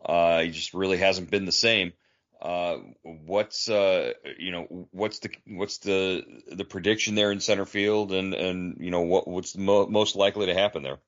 he 0.06 0.50
just 0.52 0.74
really 0.74 0.98
hasn't 0.98 1.32
been 1.32 1.46
the 1.46 1.52
same. 1.52 1.94
What's 3.02 3.70
you 3.70 4.52
know 4.52 4.88
what's 4.92 5.20
the 5.20 5.30
what's 5.48 5.78
the 5.80 6.24
the 6.52 6.66
prediction 6.66 7.16
there 7.16 7.32
in 7.32 7.40
center 7.40 7.66
field, 7.66 8.12
and 8.12 8.34
and 8.34 8.78
you 8.82 8.92
know 8.92 9.02
what 9.02 9.28
what's 9.28 9.58
mo- 9.58 9.88
most 9.88 10.16
likely 10.16 10.48
to 10.48 10.54
happen 10.54 10.84
there? 10.84 11.00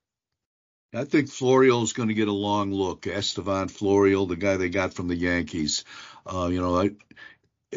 I 0.94 1.04
think 1.04 1.28
Florial 1.28 1.82
is 1.82 1.92
going 1.92 2.08
to 2.08 2.14
get 2.14 2.28
a 2.28 2.32
long 2.32 2.72
look. 2.72 3.06
Estevan 3.06 3.68
Florial, 3.68 4.28
the 4.28 4.36
guy 4.36 4.56
they 4.56 4.68
got 4.68 4.94
from 4.94 5.08
the 5.08 5.16
Yankees. 5.16 5.84
Uh, 6.24 6.48
you 6.50 6.60
know, 6.60 6.80
I 6.80 6.90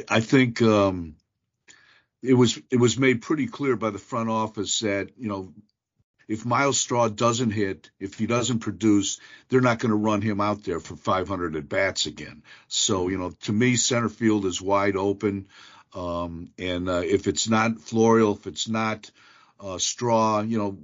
I 0.07 0.19
think 0.21 0.61
um, 0.61 1.15
it 2.21 2.33
was 2.33 2.59
it 2.69 2.77
was 2.77 2.97
made 2.97 3.21
pretty 3.21 3.47
clear 3.47 3.75
by 3.75 3.89
the 3.89 3.97
front 3.97 4.29
office 4.29 4.79
that 4.81 5.09
you 5.17 5.27
know 5.27 5.53
if 6.27 6.45
Myles 6.45 6.79
Straw 6.79 7.09
doesn't 7.09 7.49
hit, 7.49 7.89
if 7.99 8.13
he 8.13 8.27
doesn't 8.27 8.59
produce, 8.59 9.19
they're 9.49 9.61
not 9.61 9.79
going 9.79 9.89
to 9.89 9.95
run 9.95 10.21
him 10.21 10.39
out 10.39 10.63
there 10.63 10.79
for 10.79 10.95
500 10.95 11.55
at 11.55 11.67
bats 11.67 12.05
again. 12.05 12.43
So 12.67 13.07
you 13.09 13.17
know, 13.17 13.31
to 13.41 13.53
me, 13.53 13.75
center 13.75 14.09
field 14.09 14.45
is 14.45 14.61
wide 14.61 14.95
open. 14.95 15.47
Um, 15.93 16.51
and 16.59 16.87
uh, 16.87 17.01
if 17.03 17.25
it's 17.25 17.49
not 17.49 17.79
Florial, 17.79 18.37
if 18.37 18.45
it's 18.45 18.69
not 18.69 19.09
uh, 19.59 19.79
Straw, 19.79 20.41
you 20.41 20.59
know, 20.59 20.77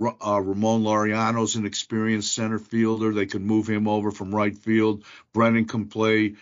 uh, 0.00 0.40
Ramon 0.40 0.82
Laureano's 0.82 1.56
an 1.56 1.66
experienced 1.66 2.34
center 2.34 2.58
fielder. 2.58 3.12
They 3.12 3.26
could 3.26 3.42
move 3.42 3.68
him 3.68 3.88
over 3.88 4.10
from 4.10 4.34
right 4.34 4.56
field. 4.56 5.04
Brennan 5.32 5.66
can 5.66 5.86
play, 5.86 6.34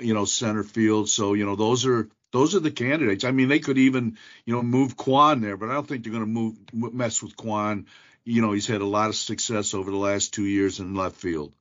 you 0.00 0.14
know, 0.14 0.24
center 0.24 0.62
field. 0.62 1.08
So 1.08 1.34
you 1.34 1.44
know, 1.44 1.56
those 1.56 1.86
are 1.86 2.08
those 2.32 2.54
are 2.54 2.60
the 2.60 2.70
candidates. 2.70 3.24
I 3.24 3.30
mean, 3.30 3.48
they 3.48 3.58
could 3.58 3.78
even 3.78 4.18
you 4.44 4.54
know 4.54 4.62
move 4.62 4.96
Kwan 4.96 5.40
there, 5.40 5.56
but 5.56 5.68
I 5.68 5.74
don't 5.74 5.86
think 5.86 6.04
they're 6.04 6.12
going 6.12 6.24
to 6.24 6.30
move 6.30 6.94
mess 6.94 7.22
with 7.22 7.36
Kwan. 7.36 7.86
You 8.24 8.40
know, 8.40 8.52
he's 8.52 8.66
had 8.68 8.80
a 8.80 8.86
lot 8.86 9.08
of 9.08 9.16
success 9.16 9.74
over 9.74 9.90
the 9.90 9.96
last 9.96 10.32
two 10.32 10.44
years 10.44 10.78
in 10.78 10.94
left 10.94 11.16
field. 11.16 11.52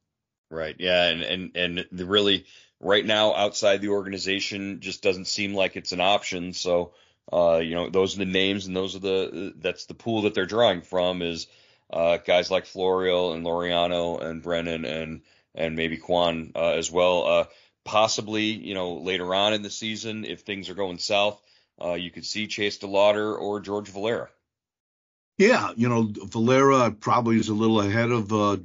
Right. 0.49 0.75
Yeah, 0.77 1.07
and 1.07 1.21
and 1.21 1.51
and 1.55 1.87
the 1.91 2.05
really 2.05 2.45
right 2.79 3.05
now 3.05 3.33
outside 3.33 3.81
the 3.81 3.89
organization 3.89 4.79
just 4.79 5.01
doesn't 5.01 5.27
seem 5.27 5.53
like 5.55 5.75
it's 5.75 5.91
an 5.91 6.01
option. 6.01 6.53
So 6.53 6.93
uh, 7.31 7.61
you 7.63 7.75
know, 7.75 7.89
those 7.89 8.15
are 8.15 8.19
the 8.19 8.25
names 8.25 8.67
and 8.67 8.75
those 8.75 8.95
are 8.95 8.99
the 8.99 9.53
that's 9.57 9.85
the 9.85 9.93
pool 9.93 10.23
that 10.23 10.33
they're 10.33 10.45
drawing 10.45 10.81
from 10.81 11.21
is 11.21 11.47
uh, 11.91 12.17
guys 12.17 12.51
like 12.51 12.65
Florial 12.65 13.33
and 13.33 13.45
Laureano 13.45 14.21
and 14.21 14.41
Brennan 14.41 14.85
and 14.85 15.21
and 15.55 15.75
maybe 15.75 15.97
Kwan 15.97 16.51
uh, 16.55 16.71
as 16.71 16.91
well. 16.91 17.25
Uh, 17.25 17.45
possibly, 17.83 18.43
you 18.43 18.73
know, 18.73 18.95
later 18.95 19.33
on 19.33 19.53
in 19.53 19.61
the 19.61 19.69
season, 19.69 20.25
if 20.25 20.41
things 20.41 20.69
are 20.69 20.75
going 20.75 20.97
south, 20.97 21.41
uh, 21.83 21.93
you 21.93 22.11
could 22.11 22.25
see 22.25 22.47
Chase 22.47 22.77
DeLauter 22.79 23.37
or 23.37 23.59
George 23.59 23.89
Valera. 23.89 24.29
Yeah, 25.41 25.71
you 25.75 25.89
know, 25.89 26.07
Valera 26.15 26.91
probably 26.91 27.39
is 27.39 27.49
a 27.49 27.55
little 27.55 27.81
ahead 27.81 28.11
of 28.11 28.31
uh. 28.31 28.57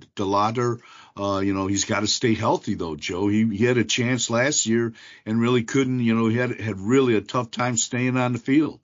Uh, 1.19 1.39
you 1.39 1.55
know, 1.55 1.67
he's 1.67 1.87
got 1.87 2.01
to 2.01 2.07
stay 2.07 2.35
healthy 2.35 2.75
though, 2.75 2.97
Joe. 2.97 3.29
He 3.29 3.49
he 3.57 3.65
had 3.65 3.79
a 3.79 3.85
chance 3.85 4.29
last 4.29 4.67
year 4.67 4.93
and 5.25 5.41
really 5.41 5.65
couldn't. 5.65 6.01
You 6.01 6.15
know, 6.15 6.29
he 6.29 6.37
had 6.37 6.61
had 6.61 6.79
really 6.79 7.17
a 7.17 7.23
tough 7.23 7.51
time 7.51 7.79
staying 7.79 8.19
on 8.19 8.35
the 8.35 8.39
field. 8.39 8.81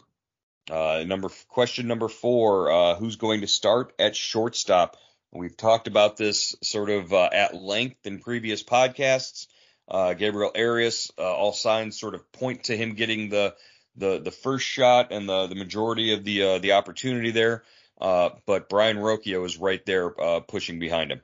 Uh, 0.71 1.05
number 1.07 1.29
question 1.49 1.87
number 1.87 2.09
four: 2.09 2.73
uh, 2.73 2.95
Who's 2.95 3.17
going 3.17 3.43
to 3.43 3.47
start 3.47 3.93
at 3.99 4.17
shortstop? 4.17 4.97
We've 5.31 5.55
talked 5.55 5.87
about 5.87 6.17
this 6.17 6.57
sort 6.63 6.89
of 6.89 7.13
uh, 7.13 7.29
at 7.31 7.55
length 7.55 8.07
in 8.07 8.21
previous 8.21 8.63
podcasts. 8.63 9.49
Uh, 9.87 10.15
Gabriel 10.15 10.53
Arias, 10.57 11.13
uh, 11.19 11.31
all 11.31 11.53
signs 11.53 12.01
sort 12.01 12.15
of 12.15 12.33
point 12.33 12.65
to 12.65 12.75
him 12.75 12.95
getting 12.95 13.29
the 13.29 13.55
the 13.97 14.19
the 14.19 14.31
first 14.31 14.65
shot 14.65 15.13
and 15.13 15.29
the 15.29 15.49
the 15.49 15.57
majority 15.57 16.15
of 16.15 16.25
the 16.25 16.59
the 16.59 16.73
opportunity 16.73 17.33
there. 17.33 17.63
Uh, 18.03 18.31
but 18.47 18.69
Brayan 18.69 18.97
Rocchio 18.97 19.47
is 19.47 19.59
right 19.59 19.85
there 19.87 20.21
uh, 20.21 20.41
pushing 20.41 20.81
behind 20.81 21.13
him. 21.13 21.21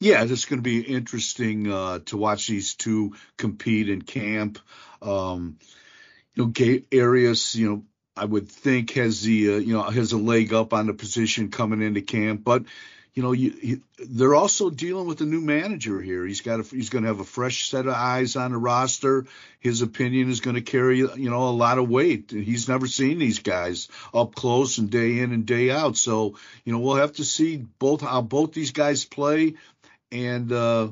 Yeah, 0.00 0.24
it's 0.24 0.46
going 0.46 0.58
to 0.58 0.62
be 0.62 0.80
interesting 0.80 1.70
uh, 1.70 1.98
to 2.06 2.16
watch 2.16 2.46
these 2.46 2.74
two 2.74 3.14
compete 3.36 3.90
in 3.90 4.00
camp. 4.00 4.58
Um, 5.02 5.58
you 6.34 6.44
know, 6.44 6.48
Gay 6.48 6.84
Arias, 6.94 7.54
you 7.54 7.70
know, 7.70 7.84
I 8.16 8.24
would 8.24 8.48
think 8.48 8.92
has 8.92 9.20
the 9.20 9.54
uh, 9.54 9.58
you 9.58 9.74
know 9.74 9.82
has 9.82 10.12
a 10.12 10.18
leg 10.18 10.54
up 10.54 10.72
on 10.72 10.86
the 10.86 10.94
position 10.94 11.50
coming 11.50 11.82
into 11.82 12.00
camp, 12.00 12.42
but 12.42 12.64
you 13.14 13.22
know, 13.22 13.32
you, 13.32 13.50
he, 13.50 13.80
they're 13.98 14.34
also 14.34 14.70
dealing 14.70 15.06
with 15.06 15.20
a 15.20 15.26
new 15.26 15.40
manager 15.40 16.00
here. 16.00 16.26
He's 16.26 16.40
got 16.40 16.60
a, 16.60 16.62
he's 16.62 16.88
going 16.88 17.02
to 17.02 17.08
have 17.08 17.20
a 17.20 17.24
fresh 17.24 17.68
set 17.68 17.86
of 17.86 17.92
eyes 17.92 18.36
on 18.36 18.52
the 18.52 18.58
roster. 18.58 19.26
His 19.60 19.82
opinion 19.82 20.30
is 20.30 20.40
going 20.40 20.56
to 20.56 20.62
carry 20.62 20.98
you 20.98 21.30
know 21.30 21.48
a 21.48 21.50
lot 21.50 21.78
of 21.78 21.90
weight. 21.90 22.30
He's 22.30 22.68
never 22.68 22.86
seen 22.86 23.18
these 23.18 23.40
guys 23.40 23.88
up 24.14 24.34
close 24.34 24.78
and 24.78 24.90
day 24.90 25.18
in 25.18 25.32
and 25.32 25.44
day 25.44 25.70
out. 25.70 25.98
So 25.98 26.36
you 26.64 26.72
know 26.72 26.78
we'll 26.78 26.96
have 26.96 27.14
to 27.14 27.24
see 27.24 27.58
both 27.78 28.00
how 28.00 28.22
both 28.22 28.52
these 28.52 28.72
guys 28.72 29.04
play 29.04 29.54
and 30.10 30.50
uh, 30.50 30.88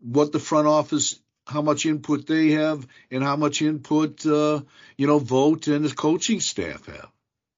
what 0.00 0.32
the 0.32 0.40
front 0.40 0.68
office 0.68 1.18
how 1.46 1.62
much 1.62 1.86
input 1.86 2.26
they 2.26 2.52
have 2.52 2.86
and 3.10 3.22
how 3.22 3.36
much 3.36 3.62
input 3.62 4.24
uh, 4.26 4.60
you 4.98 5.06
know 5.06 5.18
Vogt 5.18 5.68
and 5.68 5.84
the 5.84 5.94
coaching 5.94 6.40
staff 6.40 6.84
have. 6.86 7.10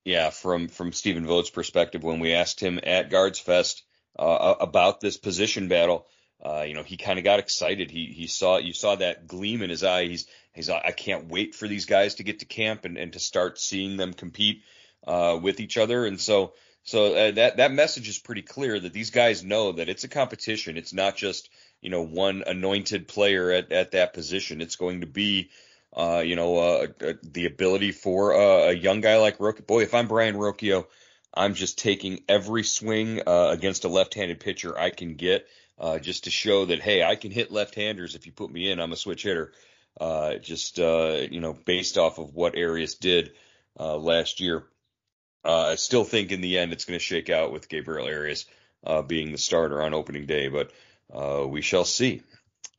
Yeah, 0.05 0.31
from 0.31 0.69
from 0.69 0.93
Stephen 0.93 1.27
Vogt's 1.27 1.51
perspective, 1.51 2.05
when 2.05 2.21
we 2.21 2.35
asked 2.35 2.61
him 2.61 2.79
at 2.85 3.11
Guards 3.11 3.41
Fest 3.41 3.83
uh, 4.19 4.55
about 4.61 5.01
this 5.01 5.17
position 5.17 5.69
battle. 5.69 6.07
Uh, 6.45 6.65
you 6.67 6.75
know, 6.75 6.83
he 6.83 6.97
kind 6.97 7.19
of 7.19 7.25
got 7.25 7.39
excited. 7.39 7.91
He 7.91 8.07
he 8.07 8.27
saw 8.27 8.59
you 8.59 8.73
saw 8.73 8.97
that 8.97 9.27
gleam 9.27 9.63
in 9.63 9.71
his 9.71 9.83
eye. 9.83 10.07
He's 10.07 10.27
he's 10.53 10.69
I 10.69 10.93
can't 10.93 11.29
wait 11.29 11.55
for 11.55 11.67
these 11.67 11.87
guys 11.87 12.17
to 12.17 12.23
get 12.25 12.41
to 12.41 12.47
camp 12.47 12.85
and, 12.85 12.99
and 12.99 13.13
to 13.15 13.19
start 13.19 13.59
seeing 13.59 13.97
them 13.97 14.13
compete. 14.13 14.63
uh, 15.07 15.39
with 15.41 15.61
each 15.61 15.79
other, 15.79 16.05
and 16.05 16.21
so 16.21 16.53
so 16.83 17.15
uh, 17.15 17.31
that 17.33 17.59
that 17.59 17.73
message 17.73 18.09
is 18.09 18.19
pretty 18.19 18.43
clear 18.43 18.79
that 18.79 18.93
these 18.93 19.11
guys 19.11 19.45
know 19.45 19.73
that 19.73 19.89
it's 19.89 20.05
a 20.05 20.09
competition. 20.09 20.77
It's 20.77 20.93
not 20.93 21.17
just 21.17 21.49
you 21.81 21.91
know 21.91 22.03
one 22.03 22.43
anointed 22.47 23.09
player 23.09 23.51
at 23.51 23.73
at 23.73 23.93
that 23.93 24.15
position. 24.15 24.61
It's 24.61 24.77
going 24.77 25.03
to 25.03 25.07
be 25.07 25.51
uh, 25.97 26.23
you 26.25 26.37
know 26.37 26.59
uh, 26.59 26.87
uh 27.01 27.13
the 27.23 27.47
ability 27.47 27.93
for 27.93 28.33
a 28.33 28.73
young 28.73 29.01
guy 29.01 29.19
like 29.19 29.39
Rocchio. 29.39 29.67
Boy, 29.67 29.83
if 29.83 29.95
I'm 29.95 30.09
Brayan 30.09 30.37
Rocchio, 30.37 30.87
I'm 31.37 31.55
just 31.55 31.79
taking 31.79 32.23
every 32.29 32.65
swing 32.65 33.21
uh, 33.27 33.49
against 33.51 33.85
a 33.85 33.89
left-handed 33.89 34.41
pitcher 34.41 34.77
I 34.79 34.91
can 34.91 35.15
get. 35.15 35.47
Uh, 35.79 35.99
just 35.99 36.25
to 36.25 36.31
show 36.31 36.65
that 36.65 36.81
hey, 36.81 37.05
I 37.05 37.17
can 37.17 37.31
hit 37.31 37.53
left-handers 37.53 38.15
if 38.15 38.25
you 38.25 38.33
put 38.33 38.51
me 38.51 38.71
in. 38.71 38.81
I'm 38.81 38.93
a 38.93 38.97
switch 38.97 39.25
hitter. 39.25 39.53
Uh, 40.01 40.37
just 40.37 40.79
uh, 40.79 41.19
you 41.31 41.41
know, 41.41 41.53
based 41.53 41.99
off 41.99 42.19
of 42.19 42.35
what 42.35 42.57
Arias 42.57 42.95
did 42.95 43.33
uh, 43.79 43.97
last 43.97 44.41
year, 44.41 44.65
uh, 45.45 45.69
I 45.69 45.75
still 45.75 46.05
think 46.05 46.33
in 46.33 46.41
the 46.41 46.59
end 46.59 46.73
it's 46.73 46.87
going 46.87 46.99
to 46.99 47.05
shake 47.05 47.29
out 47.29 47.53
with 47.53 47.69
Gabriel 47.69 48.07
Arias 48.07 48.47
being 49.07 49.33
the 49.33 49.39
starter 49.39 49.83
on 49.83 49.93
opening 49.95 50.27
day, 50.27 50.49
but 50.49 50.73
we 51.49 51.61
shall 51.61 51.85
see. 51.85 52.23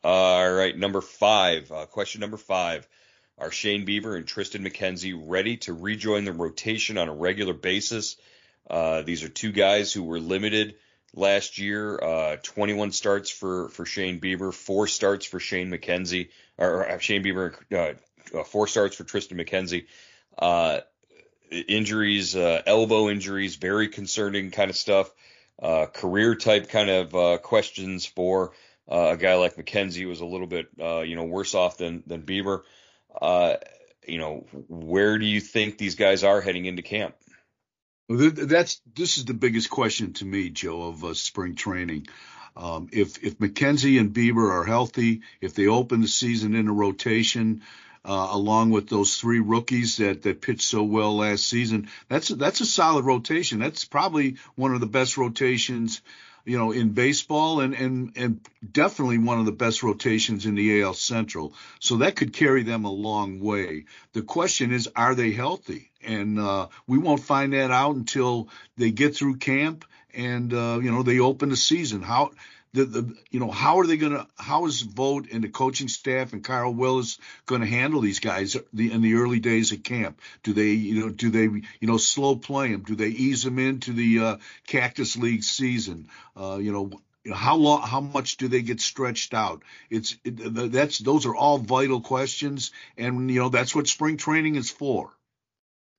All 0.04 0.52
right, 0.52 0.76
number 0.76 1.02
five, 1.02 1.72
question 1.92 2.22
number 2.22 2.38
five. 2.38 2.88
Are 3.40 3.52
Shane 3.52 3.86
Bieber 3.86 4.18
and 4.18 4.26
Triston 4.26 4.68
McKenzie 4.68 5.20
ready 5.24 5.58
to 5.58 5.74
rejoin 5.74 6.26
the 6.26 6.34
rotation 6.34 6.98
on 6.98 7.08
a 7.08 7.14
regular 7.14 7.54
basis? 7.54 8.16
Uh, 8.70 9.02
these 9.02 9.24
are 9.24 9.30
two 9.30 9.52
guys 9.52 9.94
who 9.94 10.04
were 10.04 10.20
limited 10.20 10.76
last 11.14 11.58
year. 11.58 12.00
Uh, 12.02 12.38
21 12.44 12.92
starts 12.92 13.30
for 13.30 13.70
for 13.70 13.86
Shane 13.86 14.20
Bieber, 14.20 14.54
four 14.54 14.88
starts 14.88 15.26
for 15.26 15.40
Shane 15.40 15.70
McKenzie, 15.70 16.30
or 16.58 16.90
uh, 16.90 16.98
Shane 17.00 17.24
Bieber, 17.24 17.56
uh, 17.72 18.38
uh, 18.38 18.44
four 18.44 18.68
starts 18.68 18.96
for 18.96 19.04
Triston 19.04 19.40
McKenzie. 19.40 19.86
Injuries, 21.50 22.36
elbow 22.36 23.08
injuries, 23.08 23.56
very 23.56 23.88
concerning 23.88 24.52
kind 24.52 24.70
of 24.70 24.76
stuff. 24.76 25.10
career 25.94 26.36
type 26.36 26.68
kind 26.68 26.90
of 26.90 27.42
questions 27.42 28.06
for 28.06 28.52
a 28.86 29.16
guy 29.16 29.36
like 29.36 29.56
McKenzie 29.56 30.06
was 30.06 30.20
a 30.20 30.26
little 30.26 30.48
bit, 30.48 30.68
you 30.78 31.16
know, 31.16 31.24
worse 31.24 31.56
off 31.56 31.78
than 31.78 32.04
than 32.06 32.24
Bieber. 32.24 32.64
you 34.06 34.18
know, 34.18 34.46
where 34.68 35.18
do 35.18 35.26
you 35.26 35.40
think 35.40 35.78
these 35.78 35.96
guys 35.96 36.26
are 36.26 36.42
heading 36.42 36.66
into 36.66 36.82
camp? 36.82 37.16
That's 38.10 38.82
this 38.96 39.18
is 39.18 39.26
the 39.26 39.34
biggest 39.34 39.70
question 39.70 40.14
to 40.14 40.26
me, 40.26 40.50
Joe, 40.50 40.84
of 40.84 41.04
uh, 41.04 41.14
spring 41.14 41.56
training. 41.56 42.08
Um, 42.56 42.88
if 42.92 43.22
if 43.24 43.38
McKenzie 43.38 44.00
and 44.00 44.14
Bieber 44.14 44.50
are 44.50 44.64
healthy, 44.64 45.22
if 45.42 45.54
they 45.54 45.68
open 45.68 46.02
the 46.02 46.08
season 46.08 46.56
in 46.56 46.70
a 46.70 46.74
rotation, 46.74 47.64
uh, 48.06 48.30
along 48.32 48.70
with 48.72 48.88
those 48.88 49.18
three 49.18 49.40
rookies 49.42 49.98
that 49.98 50.22
that 50.22 50.42
pitched 50.42 50.62
so 50.62 50.84
well 50.84 51.18
last 51.18 51.46
season, 51.48 51.90
that's 52.08 52.30
a, 52.30 52.36
that's 52.36 52.62
a 52.62 52.66
solid 52.66 53.04
rotation. 53.04 53.60
That's 53.60 53.84
probably 53.84 54.38
one 54.56 54.74
of 54.74 54.80
the 54.80 54.88
best 54.88 55.18
rotations 55.18 56.02
you 56.48 56.58
know, 56.58 56.72
in 56.72 56.92
baseball 56.92 57.60
and, 57.60 57.74
and, 57.74 58.14
and 58.16 58.40
definitely 58.72 59.18
one 59.18 59.38
of 59.38 59.46
the 59.46 59.52
best 59.52 59.84
rotations 59.84 60.46
in 60.46 60.56
the 60.56 60.82
AL 60.82 60.94
Central. 60.94 61.54
So 61.80 61.98
that 61.98 62.16
could 62.16 62.32
carry 62.32 62.64
them 62.64 62.86
a 62.86 62.92
long 62.92 63.42
way. 63.42 63.84
The 64.14 64.22
question 64.22 64.72
is, 64.72 64.90
are 64.96 65.14
they 65.14 65.32
healthy? 65.32 65.92
And 66.02 66.40
uh, 66.40 66.70
we 66.88 67.00
won't 67.00 67.22
find 67.22 67.52
that 67.52 67.70
out 67.70 67.98
until 67.98 68.48
they 68.78 68.92
get 68.92 69.14
through 69.14 69.38
camp 69.38 69.84
and, 70.14 70.54
uh, 70.54 70.80
you 70.82 70.90
know, 70.90 71.04
they 71.04 71.20
open 71.20 71.50
the 71.50 71.58
season. 71.58 72.02
How 72.02 72.32
the, 72.78 72.86
the 72.86 73.18
you 73.32 73.40
know 73.40 73.50
how 73.50 73.80
are 73.80 73.88
they 73.88 73.98
going 73.98 74.14
to 74.14 74.28
how 74.38 74.66
is 74.68 74.82
Vogt 74.82 75.32
and 75.32 75.44
the 75.44 75.50
coaching 75.50 75.88
staff 75.88 76.34
and 76.34 76.44
Carl 76.44 76.74
Willis 76.74 77.18
going 77.46 77.62
to 77.62 77.68
handle 77.68 78.02
these 78.02 78.20
guys 78.20 78.56
in 78.56 79.02
the 79.02 79.16
early 79.16 79.40
days 79.40 79.72
of 79.72 79.84
camp? 79.84 80.22
Do 80.44 80.54
they 80.54 80.72
you 80.72 81.02
know 81.02 81.10
do 81.10 81.30
they 81.30 81.44
you 81.44 81.88
know 81.88 81.98
slow 81.98 82.36
play 82.36 82.72
them? 82.72 82.84
Do 82.84 82.96
they 82.96 83.08
ease 83.08 83.44
them 83.44 83.60
into 83.60 83.94
the 83.94 84.20
uh, 84.20 84.38
Cactus 84.68 85.18
League 85.18 85.44
season? 85.44 86.08
Uh, 86.36 86.58
you 86.62 86.72
know 86.72 86.92
how 87.34 87.56
long 87.56 87.82
how 87.82 88.00
much 88.00 88.38
do 88.38 88.48
they 88.48 88.62
get 88.62 88.80
stretched 88.80 89.34
out 89.34 89.64
it's 89.90 90.16
it, 90.24 90.72
that's 90.72 90.98
those 91.00 91.26
are 91.26 91.36
all 91.36 91.58
vital 91.58 92.00
questions 92.00 92.72
and 92.98 93.30
you 93.30 93.42
know 93.42 93.50
that's 93.50 93.76
what 93.76 93.86
spring 93.86 94.16
training 94.16 94.56
is 94.56 94.72
for 94.72 95.12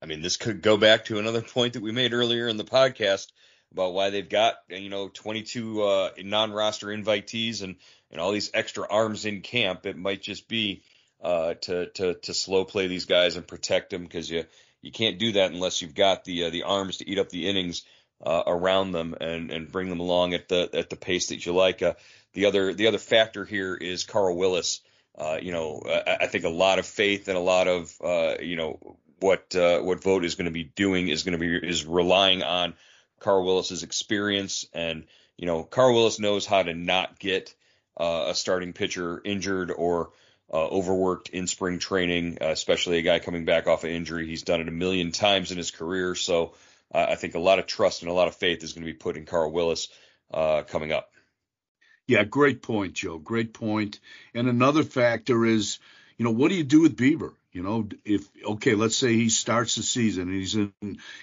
i 0.01 0.07
mean 0.07 0.23
this 0.23 0.37
could 0.37 0.63
go 0.63 0.75
back 0.75 1.05
to 1.05 1.19
another 1.19 1.43
point 1.43 1.73
that 1.73 1.83
we 1.83 1.91
made 1.91 2.13
earlier 2.13 2.47
in 2.47 2.57
the 2.57 2.63
podcast 2.63 3.27
about 3.71 3.93
why 3.93 4.09
they've 4.09 4.29
got 4.29 4.55
you 4.69 4.89
know 4.89 5.09
22 5.09 5.83
uh, 5.83 6.09
non-roster 6.23 6.87
invitees 6.87 7.61
and 7.61 7.75
and 8.11 8.19
all 8.19 8.31
these 8.31 8.51
extra 8.53 8.87
arms 8.89 9.25
in 9.25 9.41
camp. 9.41 9.85
It 9.85 9.97
might 9.97 10.21
just 10.21 10.47
be 10.47 10.83
uh, 11.21 11.55
to 11.55 11.87
to 11.87 12.13
to 12.15 12.33
slow 12.33 12.65
play 12.65 12.87
these 12.87 13.05
guys 13.05 13.35
and 13.35 13.47
protect 13.47 13.89
them 13.91 14.03
because 14.03 14.29
you 14.29 14.45
you 14.81 14.91
can't 14.91 15.19
do 15.19 15.33
that 15.33 15.51
unless 15.51 15.81
you've 15.81 15.95
got 15.95 16.23
the 16.23 16.45
uh, 16.45 16.49
the 16.49 16.63
arms 16.63 16.97
to 16.97 17.09
eat 17.09 17.19
up 17.19 17.29
the 17.29 17.47
innings 17.47 17.83
uh, 18.25 18.43
around 18.47 18.91
them 18.91 19.15
and 19.19 19.51
and 19.51 19.71
bring 19.71 19.89
them 19.89 19.99
along 19.99 20.33
at 20.33 20.47
the 20.47 20.69
at 20.73 20.89
the 20.89 20.95
pace 20.95 21.27
that 21.27 21.45
you 21.45 21.53
like. 21.53 21.81
Uh, 21.81 21.93
the 22.33 22.45
other 22.45 22.73
the 22.73 22.87
other 22.87 22.97
factor 22.97 23.45
here 23.45 23.75
is 23.75 24.03
Carl 24.03 24.35
Willis. 24.35 24.81
Uh, 25.17 25.37
you 25.41 25.51
know, 25.51 25.81
I, 25.85 26.19
I, 26.21 26.27
think 26.27 26.45
a 26.45 26.49
lot 26.49 26.79
of 26.79 26.85
faith 26.85 27.27
and 27.27 27.35
a 27.35 27.41
lot 27.41 27.67
of 27.67 27.93
you 28.41 28.55
know 28.55 28.95
what 29.19 29.53
what 29.53 30.01
Vogt 30.01 30.23
is 30.23 30.35
going 30.35 30.45
to 30.45 30.51
be 30.51 30.63
doing 30.63 31.09
is 31.09 31.23
going 31.23 31.37
to 31.37 31.39
be 31.39 31.67
is 31.67 31.85
relying 31.85 32.41
on 32.41 32.73
Carl 33.19 33.45
Willis's 33.45 33.83
experience, 33.83 34.65
and 34.73 35.05
you 35.37 35.45
know 35.45 35.63
Carl 35.63 35.93
Willis 35.93 36.19
knows 36.19 36.45
how 36.45 36.63
to 36.63 36.73
not 36.73 37.19
get 37.19 37.53
uh, 37.97 38.25
a 38.27 38.35
starting 38.35 38.73
pitcher 38.73 39.21
injured 39.23 39.71
or 39.71 40.11
uh, 40.51 40.67
overworked 40.67 41.29
in 41.29 41.47
spring 41.47 41.79
training, 41.79 42.39
uh, 42.41 42.47
especially 42.47 42.97
a 42.97 43.03
guy 43.03 43.19
coming 43.19 43.45
back 43.45 43.67
off 43.67 43.83
an 43.83 43.91
injury. 43.91 44.27
He's 44.27 44.43
done 44.43 44.61
it 44.61 44.67
a 44.67 44.71
million 44.71 45.11
times 45.11 45.51
in 45.51 45.57
his 45.57 45.71
career, 45.71 46.15
so 46.15 46.53
uh, 46.93 47.05
I 47.09 47.15
think 47.15 47.35
a 47.35 47.39
lot 47.39 47.59
of 47.59 47.67
trust 47.67 48.01
and 48.01 48.09
a 48.09 48.13
lot 48.13 48.27
of 48.27 48.35
faith 48.35 48.63
is 48.63 48.73
going 48.73 48.85
to 48.85 48.91
be 48.91 48.97
put 48.97 49.17
in 49.17 49.25
Carl 49.25 49.51
Willis 49.51 49.89
uh, 50.33 50.63
coming 50.63 50.91
up. 50.91 51.11
Yeah, 52.07 52.23
great 52.23 52.63
point, 52.63 52.93
Joe. 52.93 53.19
Great 53.19 53.53
point. 53.53 53.99
And 54.33 54.47
another 54.47 54.83
factor 54.83 55.45
is, 55.45 55.77
you 56.17 56.25
know, 56.25 56.31
what 56.31 56.49
do 56.49 56.55
you 56.55 56.63
do 56.63 56.81
with 56.81 56.97
Bieber? 56.97 57.33
You 57.59 57.65
know, 57.65 57.89
if 58.05 58.25
okay, 58.41 58.73
let's 58.73 58.95
say 58.95 59.15
he 59.15 59.27
starts 59.27 59.75
the 59.75 59.83
season 59.83 60.29
and 60.29 60.33
he's 60.33 60.55
in, 60.55 60.71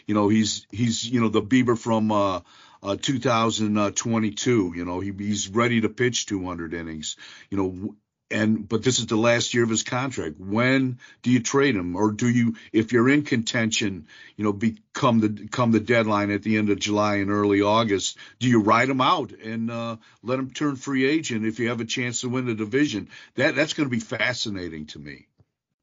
you 0.06 0.14
know, 0.14 0.28
he's 0.28 0.66
he's 0.70 1.08
you 1.08 1.22
know 1.22 1.30
the 1.30 1.40
Bieber 1.40 1.78
from 1.78 2.12
uh, 2.12 2.40
uh 2.82 2.96
2022. 3.00 4.74
You 4.76 4.84
know, 4.84 5.00
he, 5.00 5.12
he's 5.16 5.48
ready 5.48 5.80
to 5.80 5.88
pitch 5.88 6.26
200 6.26 6.74
innings. 6.74 7.16
You 7.48 7.56
know, 7.56 7.94
and 8.30 8.68
but 8.68 8.82
this 8.82 8.98
is 8.98 9.06
the 9.06 9.16
last 9.16 9.54
year 9.54 9.64
of 9.64 9.70
his 9.70 9.82
contract. 9.82 10.38
When 10.38 10.98
do 11.22 11.30
you 11.30 11.40
trade 11.40 11.74
him, 11.74 11.96
or 11.96 12.10
do 12.12 12.28
you, 12.28 12.56
if 12.70 12.92
you're 12.92 13.08
in 13.08 13.22
contention, 13.22 14.06
you 14.36 14.44
know, 14.44 14.52
become 14.52 15.20
the 15.20 15.48
come 15.50 15.72
the 15.72 15.80
deadline 15.80 16.30
at 16.30 16.42
the 16.42 16.58
end 16.58 16.68
of 16.68 16.78
July 16.78 17.14
and 17.14 17.30
early 17.30 17.62
August, 17.62 18.18
do 18.40 18.48
you 18.50 18.60
ride 18.60 18.90
him 18.90 19.00
out 19.00 19.32
and 19.32 19.70
uh, 19.70 19.96
let 20.22 20.38
him 20.38 20.50
turn 20.50 20.76
free 20.76 21.08
agent 21.08 21.46
if 21.46 21.60
you 21.60 21.70
have 21.70 21.80
a 21.80 21.86
chance 21.86 22.20
to 22.20 22.28
win 22.28 22.44
the 22.44 22.54
division? 22.54 23.08
That 23.36 23.54
that's 23.54 23.72
going 23.72 23.88
to 23.88 23.96
be 23.96 24.00
fascinating 24.00 24.84
to 24.88 24.98
me. 24.98 25.28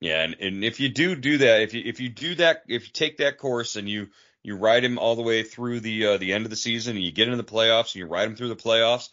Yeah, 0.04 0.24
and, 0.24 0.36
and 0.42 0.66
if 0.66 0.82
you 0.82 0.90
do 0.90 1.16
do 1.16 1.38
that, 1.38 1.62
if 1.62 1.74
you 1.74 1.82
if 1.86 2.02
you 2.02 2.10
do 2.10 2.36
that, 2.36 2.64
if 2.68 2.88
you 2.88 2.92
take 2.92 3.20
that 3.20 3.38
course 3.38 3.78
and 3.78 3.88
you 3.88 4.10
you 4.44 4.58
ride 4.58 4.84
him 4.84 5.00
all 5.00 5.16
the 5.16 5.22
way 5.22 5.44
through 5.44 5.80
the 5.80 6.08
uh, 6.08 6.18
the 6.18 6.34
end 6.34 6.44
of 6.44 6.50
the 6.50 6.58
season, 6.58 6.98
and 6.98 7.06
you 7.06 7.14
get 7.14 7.30
into 7.30 7.38
the 7.38 7.50
playoffs, 7.50 7.94
and 7.94 8.02
you 8.02 8.06
ride 8.06 8.28
him 8.28 8.36
through 8.36 8.50
the 8.50 8.58
playoffs, 8.58 9.08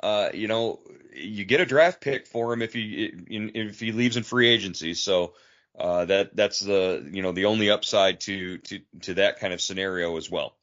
uh, 0.00 0.28
you 0.34 0.46
know, 0.46 0.80
you 1.14 1.46
get 1.46 1.62
a 1.62 1.64
draft 1.64 2.02
pick 2.02 2.26
for 2.26 2.52
him 2.52 2.60
if 2.60 2.74
he 2.74 3.10
if 3.30 3.80
he 3.80 3.92
leaves 3.92 4.18
in 4.18 4.24
free 4.24 4.50
agency. 4.50 4.92
So 4.92 5.32
uh, 5.78 6.04
that 6.04 6.36
that's 6.36 6.60
the 6.60 7.08
you 7.10 7.22
know 7.22 7.32
the 7.32 7.46
only 7.46 7.70
upside 7.70 8.20
to 8.20 8.58
to 8.58 8.80
to 9.04 9.14
that 9.14 9.40
kind 9.40 9.54
of 9.54 9.62
scenario 9.62 10.18
as 10.18 10.30
well. 10.30 10.54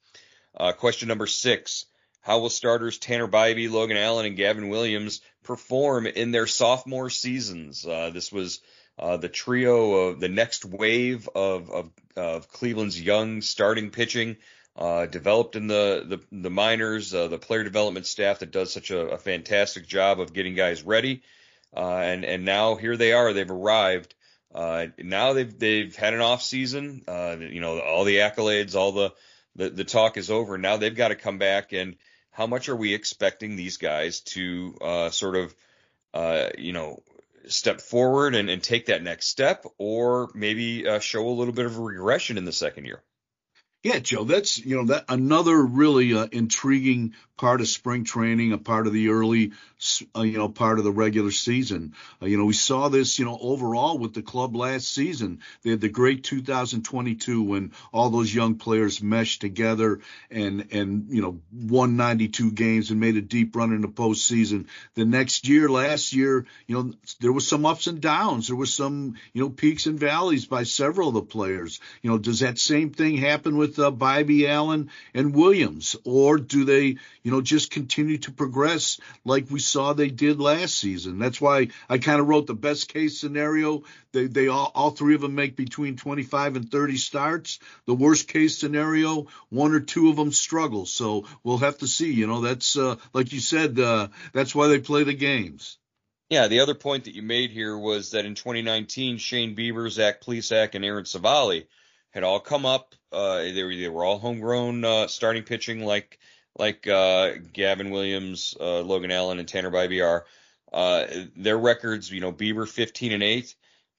Uh, 0.55 0.73
question 0.73 1.07
number 1.07 1.25
six: 1.25 1.87
How 2.21 2.37
will 2.37 2.51
starters 2.51 2.99
Tanner 2.99 3.27
Bibee, 3.27 3.71
Logan 3.71 3.97
Allen, 3.97 4.27
and 4.27 4.37
Gavin 4.37 4.69
Williams 4.69 5.21
perform 5.41 6.05
in 6.05 6.29
their 6.29 6.45
sophomore 6.45 7.09
seasons? 7.09 7.83
Uh, 7.83 8.11
this 8.13 8.31
was 8.31 8.61
uh, 8.97 9.17
the 9.17 9.29
trio 9.29 9.93
of 9.93 10.19
the 10.19 10.29
next 10.29 10.65
wave 10.65 11.27
of, 11.33 11.69
of, 11.69 11.89
of 12.15 12.47
Cleveland's 12.49 12.99
young 12.99 13.41
starting 13.41 13.89
pitching, 13.89 14.37
uh, 14.75 15.05
developed 15.05 15.55
in 15.55 15.67
the 15.67 16.03
the, 16.07 16.19
the 16.31 16.49
minors, 16.49 17.13
uh, 17.13 17.27
the 17.27 17.37
player 17.37 17.63
development 17.63 18.05
staff 18.05 18.39
that 18.39 18.51
does 18.51 18.73
such 18.73 18.91
a, 18.91 18.99
a 19.09 19.17
fantastic 19.17 19.87
job 19.87 20.19
of 20.19 20.33
getting 20.33 20.55
guys 20.55 20.83
ready, 20.83 21.21
uh, 21.75 21.97
and 21.97 22.25
and 22.25 22.43
now 22.43 22.75
here 22.75 22.97
they 22.97 23.13
are, 23.13 23.33
they've 23.33 23.51
arrived. 23.51 24.15
Uh, 24.53 24.87
now 24.97 25.33
they've 25.33 25.57
they've 25.57 25.95
had 25.95 26.13
an 26.13 26.21
off 26.21 26.41
season, 26.41 27.03
uh, 27.07 27.35
you 27.39 27.59
know, 27.59 27.79
all 27.79 28.03
the 28.03 28.17
accolades, 28.17 28.75
all 28.75 28.91
the, 28.91 29.13
the 29.55 29.69
the 29.69 29.83
talk 29.83 30.17
is 30.17 30.31
over. 30.31 30.57
Now 30.57 30.77
they've 30.77 30.95
got 30.95 31.09
to 31.09 31.15
come 31.15 31.37
back 31.37 31.71
and 31.73 31.95
how 32.31 32.47
much 32.47 32.67
are 32.67 32.75
we 32.75 32.95
expecting 32.95 33.55
these 33.55 33.77
guys 33.77 34.21
to 34.21 34.75
sort 35.11 35.35
of 35.35 35.55
you 36.57 36.73
know 36.73 37.03
step 37.47 37.81
forward 37.81 38.35
and, 38.35 38.49
and 38.49 38.61
take 38.61 38.87
that 38.87 39.03
next 39.03 39.27
step, 39.27 39.65
or 39.77 40.29
maybe 40.33 40.87
uh, 40.87 40.99
show 40.99 41.27
a 41.27 41.29
little 41.29 41.53
bit 41.53 41.65
of 41.65 41.77
a 41.77 41.81
regression 41.81 42.37
in 42.37 42.45
the 42.45 42.51
second 42.51 42.85
year? 42.85 43.03
Yeah, 43.83 43.99
Joe, 43.99 44.23
that's 44.23 44.57
you 44.57 44.77
know 44.77 44.85
that 44.85 45.03
another 45.09 45.61
really 45.61 46.13
uh, 46.13 46.27
intriguing 46.31 47.15
part 47.37 47.59
of 47.59 47.67
spring 47.67 48.05
training, 48.05 48.53
a 48.53 48.57
part 48.57 48.87
of 48.87 48.93
the 48.93 49.09
early, 49.09 49.51
uh, 50.15 50.21
you 50.21 50.37
know, 50.37 50.47
part 50.47 50.77
of 50.77 50.85
the 50.85 50.91
regular 50.91 51.31
season. 51.31 51.93
Uh, 52.21 52.27
you 52.27 52.37
know, 52.37 52.45
we 52.45 52.53
saw 52.53 52.87
this, 52.87 53.17
you 53.19 53.25
know, 53.25 53.37
overall 53.41 53.97
with 53.97 54.13
the 54.13 54.21
club 54.21 54.55
last 54.55 54.87
season. 54.87 55.39
They 55.63 55.71
had 55.71 55.81
the 55.81 55.89
great 55.89 56.23
2022 56.23 57.43
when 57.43 57.73
all 57.91 58.09
those 58.09 58.33
young 58.33 58.55
players 58.55 59.01
meshed 59.01 59.41
together 59.41 59.99
and 60.31 60.67
and 60.71 61.07
you 61.09 61.21
know 61.21 61.41
won 61.51 61.97
92 61.97 62.51
games 62.51 62.91
and 62.91 62.99
made 63.01 63.17
a 63.17 63.21
deep 63.21 63.55
run 63.55 63.73
in 63.73 63.81
the 63.81 63.87
postseason. 63.89 64.67
The 64.95 65.03
next 65.03 65.47
year, 65.47 65.67
last 65.67 66.13
year, 66.13 66.45
you 66.67 66.75
know, 66.75 66.93
there 67.19 67.33
was 67.33 67.47
some 67.47 67.65
ups 67.65 67.87
and 67.87 67.99
downs. 67.99 68.47
There 68.47 68.55
was 68.55 68.73
some 68.73 69.15
you 69.33 69.41
know 69.41 69.49
peaks 69.49 69.87
and 69.87 69.99
valleys 69.99 70.45
by 70.45 70.63
several 70.63 71.09
of 71.09 71.15
the 71.15 71.21
players. 71.23 71.81
You 72.01 72.11
know, 72.11 72.17
does 72.17 72.39
that 72.39 72.57
same 72.59 72.91
thing 72.91 73.17
happen 73.17 73.57
with 73.57 73.72
uh, 73.79 73.91
Bibee 73.91 74.47
Allen 74.47 74.89
and 75.13 75.35
Williams, 75.35 75.95
or 76.03 76.37
do 76.37 76.65
they? 76.65 76.97
you 77.23 77.31
know, 77.31 77.41
just 77.41 77.71
continue 77.71 78.17
to 78.19 78.31
progress 78.31 78.99
like 79.25 79.49
we 79.49 79.59
saw 79.59 79.93
they 79.93 80.09
did 80.09 80.39
last 80.39 80.75
season. 80.75 81.19
That's 81.19 81.39
why 81.39 81.69
I 81.89 81.97
kind 81.97 82.19
of 82.19 82.27
wrote 82.27 82.47
the 82.47 82.53
best 82.53 82.89
case 82.89 83.17
scenario. 83.17 83.83
They, 84.11 84.27
they 84.27 84.49
all, 84.49 84.71
all 84.75 84.91
three 84.91 85.15
of 85.15 85.21
them 85.21 85.33
make 85.33 85.55
between 85.55 85.95
25 85.95 86.57
and 86.57 86.69
30 86.69 86.97
starts. 86.97 87.59
The 87.85 87.95
worst 87.95 88.27
case 88.27 88.57
scenario, 88.57 89.27
one 89.49 89.73
or 89.73 89.79
two 89.79 90.09
of 90.09 90.17
them 90.17 90.33
struggle. 90.33 90.85
So 90.85 91.25
we'll 91.43 91.57
have 91.59 91.77
to 91.79 91.87
see. 91.87 92.13
You 92.13 92.27
know, 92.27 92.41
that's 92.41 92.77
uh, 92.77 92.97
like 93.13 93.31
you 93.31 93.39
said, 93.39 93.79
uh, 93.79 94.09
that's 94.33 94.53
why 94.53 94.67
they 94.67 94.79
play 94.79 95.03
the 95.03 95.13
games. 95.13 95.77
Yeah, 96.29 96.47
the 96.47 96.61
other 96.61 96.75
point 96.75 97.05
that 97.05 97.15
you 97.15 97.21
made 97.21 97.51
here 97.51 97.77
was 97.77 98.11
that 98.11 98.25
in 98.25 98.35
2019, 98.35 99.17
Shane 99.17 99.55
Bieber, 99.55 99.89
Zach 99.89 100.21
Plesac, 100.21 100.73
and 100.73 100.83
Aaron 100.83 101.05
Civale 101.05 101.67
had 102.11 102.23
all 102.23 102.39
come 102.39 102.65
up. 102.65 102.95
Uh, 103.13 103.37
they 103.37 103.63
were 103.63 103.75
they 103.75 103.89
were 103.89 104.03
all 104.03 104.19
homegrown 104.19 104.83
uh, 104.83 105.07
starting 105.07 105.43
pitching 105.43 105.83
like 105.83 106.19
like 106.57 106.87
uh, 106.87 107.31
Gavin 107.51 107.89
Williams, 107.89 108.55
uh, 108.59 108.81
Logan 108.81 109.11
Allen, 109.11 109.39
and 109.39 109.47
Tanner 109.47 109.71
Bibee 109.71 110.05
are. 110.05 110.25
Uh, 110.71 111.05
their 111.35 111.57
records, 111.57 112.11
you 112.11 112.19
know, 112.19 112.31
Bieber 112.31 112.67
15 112.67 113.11
and 113.11 113.21
8, 113.21 113.55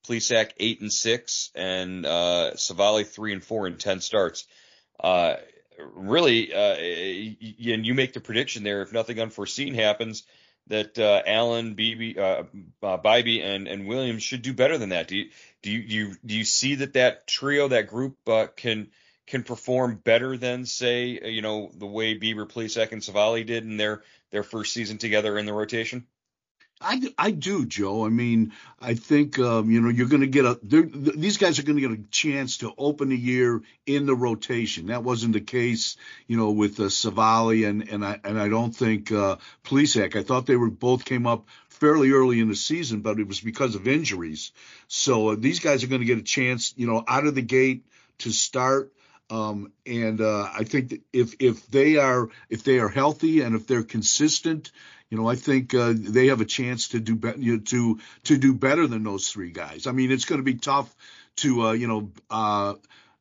Plesac 0.08 0.50
8 0.58 0.80
and 0.80 0.92
6, 0.92 1.50
and 1.54 2.04
uh, 2.04 2.50
Civale 2.56 3.04
3 3.04 3.32
and 3.34 3.44
4 3.44 3.68
in 3.68 3.76
10 3.76 4.00
starts. 4.00 4.46
Really, 5.78 6.52
and 6.52 7.86
you 7.86 7.94
make 7.94 8.12
the 8.12 8.20
prediction 8.20 8.64
there, 8.64 8.82
if 8.82 8.92
nothing 8.92 9.20
unforeseen 9.20 9.74
happens, 9.74 10.24
that 10.68 10.98
uh, 10.98 11.22
Allen, 11.26 11.74
Bibee, 11.74 12.16
uh, 12.16 12.44
uh, 12.82 12.98
Bibee, 12.98 13.42
and 13.42 13.68
and 13.68 13.86
Williams 13.86 14.22
should 14.22 14.42
do 14.42 14.52
better 14.52 14.78
than 14.78 14.90
that. 14.90 15.08
Do 15.08 15.16
you 15.16 15.30
do 15.62 15.70
you, 15.70 15.78
you 15.80 16.16
do 16.24 16.34
you 16.34 16.44
see 16.44 16.76
that 16.76 16.94
that 16.94 17.26
trio, 17.26 17.68
that 17.68 17.88
group, 17.88 18.16
uh, 18.28 18.46
can 18.56 18.88
can 19.26 19.42
perform 19.42 19.96
better 19.96 20.36
than 20.36 20.66
say 20.66 21.18
uh, 21.18 21.26
you 21.26 21.42
know 21.42 21.70
the 21.74 21.86
way 21.86 22.18
Bieber, 22.18 22.48
Plesac, 22.48 22.92
and 22.92 23.02
Civale 23.02 23.44
did 23.44 23.64
in 23.64 23.76
their 23.76 24.02
their 24.30 24.42
first 24.42 24.72
season 24.72 24.98
together 24.98 25.38
in 25.38 25.46
the 25.46 25.52
rotation? 25.52 26.06
I, 26.80 27.00
I 27.16 27.30
do, 27.30 27.64
Joe. 27.64 28.04
I 28.04 28.08
mean, 28.08 28.52
I 28.80 28.94
think 28.94 29.38
um, 29.38 29.70
you 29.70 29.80
know 29.80 29.88
you're 29.88 30.08
going 30.08 30.20
to 30.20 30.26
get 30.26 30.44
a. 30.44 30.58
These 30.62 31.38
guys 31.38 31.58
are 31.58 31.62
going 31.62 31.80
to 31.80 31.88
get 31.88 31.98
a 31.98 32.02
chance 32.10 32.58
to 32.58 32.72
open 32.76 33.08
the 33.08 33.16
year 33.16 33.62
in 33.86 34.06
the 34.06 34.14
rotation. 34.14 34.86
That 34.86 35.04
wasn't 35.04 35.32
the 35.32 35.40
case, 35.40 35.96
you 36.26 36.36
know, 36.36 36.50
with 36.50 36.78
uh, 36.80 36.90
Civale 36.90 37.64
and 37.68 37.88
and 37.88 38.04
I 38.04 38.20
and 38.24 38.38
I 38.38 38.48
don't 38.48 38.74
think 38.74 39.12
uh, 39.12 39.36
Plesac. 39.64 40.16
I 40.16 40.22
thought 40.22 40.46
they 40.46 40.56
were 40.56 40.70
both 40.70 41.04
came 41.04 41.26
up 41.26 41.46
fairly 41.68 42.10
early 42.10 42.40
in 42.40 42.48
the 42.48 42.56
season, 42.56 43.00
but 43.00 43.18
it 43.18 43.26
was 43.26 43.40
because 43.40 43.74
of 43.74 43.88
injuries. 43.88 44.52
So 44.88 45.30
uh, 45.30 45.36
these 45.38 45.60
guys 45.60 45.84
are 45.84 45.88
going 45.88 46.00
to 46.00 46.06
get 46.06 46.18
a 46.18 46.22
chance, 46.22 46.74
you 46.76 46.86
know, 46.86 47.04
out 47.06 47.26
of 47.26 47.34
the 47.34 47.42
gate 47.42 47.86
to 48.18 48.30
start. 48.30 48.92
Um, 49.30 49.72
and 49.86 50.20
uh, 50.20 50.48
I 50.54 50.64
think 50.64 50.90
that 50.90 51.00
if 51.12 51.34
if 51.38 51.66
they 51.68 51.96
are 51.96 52.28
if 52.50 52.62
they 52.62 52.78
are 52.78 52.88
healthy 52.88 53.40
and 53.40 53.54
if 53.54 53.66
they're 53.66 53.82
consistent, 53.82 54.70
you 55.10 55.16
know, 55.16 55.28
I 55.28 55.34
think 55.36 55.74
uh, 55.74 55.94
they 55.96 56.26
have 56.26 56.40
a 56.40 56.46
chance 56.46 56.88
to 56.88 57.00
do 57.00 57.16
be- 57.16 57.34
you 57.38 57.56
know, 57.56 57.62
to 57.64 58.00
to 58.24 58.36
do 58.36 58.54
better 58.54 58.86
than 58.86 59.02
those 59.02 59.28
three 59.28 59.50
guys. 59.50 59.86
I 59.86 59.92
mean, 59.92 60.12
it's 60.12 60.26
going 60.26 60.40
to 60.40 60.44
be 60.44 60.54
tough 60.56 60.94
to 61.36 61.62
uh, 61.68 61.72
you 61.72 61.88
know. 61.88 62.10
Uh, 62.30 62.74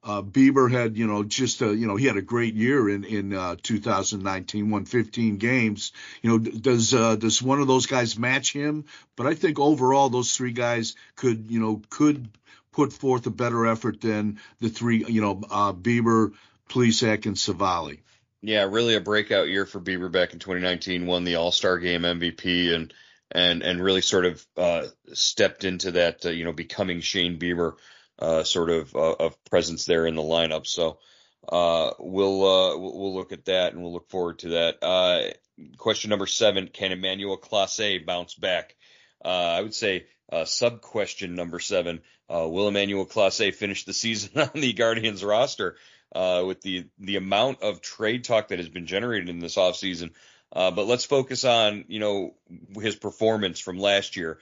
uh, 0.06 0.22
Bieber 0.22 0.70
had, 0.70 0.98
you 0.98 1.08
know, 1.08 1.24
just 1.24 1.62
a, 1.62 1.74
you 1.74 1.88
know, 1.88 1.96
he 1.96 2.06
had 2.08 2.18
a 2.18 2.22
great 2.22 2.56
year 2.56 2.90
in 2.90 3.06
in 3.06 3.34
uh, 3.34 3.56
2019, 3.64 4.70
won 4.70 4.84
15 4.84 5.38
games. 5.38 5.94
You 6.22 6.30
know, 6.32 6.38
does 6.40 6.94
uh, 6.94 7.16
does 7.16 7.42
one 7.42 7.62
of 7.62 7.68
those 7.68 7.86
guys 7.86 8.20
match 8.20 8.52
him? 8.52 8.84
But 9.16 9.28
I 9.28 9.34
think 9.34 9.60
overall, 9.60 10.10
those 10.10 10.36
three 10.36 10.52
guys 10.52 10.96
could, 11.16 11.50
you 11.50 11.62
know, 11.62 11.82
could 11.90 12.28
put 12.74 12.92
forth 12.92 13.26
a 13.28 13.32
better 13.32 13.66
effort 13.68 14.02
than 14.02 14.40
the 14.60 14.70
three, 14.70 15.06
you 15.06 15.22
know, 15.22 15.42
uh, 15.50 15.74
Bieber, 15.74 16.34
Plesac, 16.70 17.26
and 17.26 17.36
Civale. 17.36 18.00
Yeah, 18.42 18.64
really 18.64 18.96
a 18.96 19.02
breakout 19.02 19.48
year 19.48 19.66
for 19.66 19.80
Bieber 19.80 20.12
back 20.12 20.34
in 20.34 20.40
2019. 20.40 21.06
Won 21.06 21.24
the 21.24 21.36
All 21.36 21.52
Star 21.52 21.80
Game 21.80 22.02
MVP 22.02 22.74
and 22.74 22.94
and 23.32 23.64
and 23.64 23.82
really 23.82 24.02
sort 24.02 24.26
of 24.26 24.46
uh, 24.58 24.84
stepped 25.14 25.64
into 25.64 25.92
that, 25.92 26.26
uh, 26.26 26.30
you 26.30 26.44
know, 26.44 26.52
becoming 26.52 27.00
Shane 27.00 27.40
Bieber 27.40 27.76
uh, 28.20 28.44
sort 28.44 28.70
of 28.70 28.96
uh, 28.96 29.14
of 29.14 29.44
presence 29.46 29.86
there 29.86 30.06
in 30.06 30.16
the 30.16 30.22
lineup. 30.22 30.68
So 30.68 31.00
uh, 31.48 31.92
we'll 32.00 32.46
uh, 32.46 32.78
we'll 32.78 33.16
look 33.16 33.32
at 33.32 33.46
that 33.46 33.74
and 33.74 33.82
we'll 33.82 33.94
look 33.94 34.10
forward 34.10 34.40
to 34.40 34.50
that. 34.50 35.36
question 35.78 36.10
number 36.10 36.28
seven: 36.28 36.68
Can 36.68 36.92
Emmanuel 36.92 37.38
Clase 37.38 38.06
bounce 38.06 38.36
back? 38.36 38.76
I 39.24 39.62
would 39.62 39.74
say 39.74 40.06
sub 40.46 40.82
question 40.82 41.36
number 41.36 41.60
seven: 41.60 42.02
uh, 42.34 42.48
will 42.48 42.68
Emmanuel 42.68 43.06
Clase 43.06 43.54
finish 43.54 43.86
the 43.86 43.94
season 43.94 44.40
on 44.40 44.50
the 44.54 44.74
Guardians 44.74 45.24
roster 45.24 45.78
uh, 46.16 46.44
with 46.46 46.62
the 46.62 46.88
the 47.00 47.18
amount 47.18 47.62
of 47.62 47.82
trade 47.82 48.24
talk 48.24 48.50
that 48.50 48.60
has 48.60 48.70
been 48.70 48.86
generated 48.86 49.30
in 49.30 49.40
this 49.40 49.56
offseason? 49.56 50.12
Uh, 50.52 50.72
but 50.72 50.86
let's 50.86 51.06
focus 51.06 51.46
on 51.46 51.86
you 51.88 52.00
know 52.00 52.34
his 52.80 52.96
performance 52.96 53.60
from 53.60 53.80
last 53.80 54.16
year. 54.16 54.40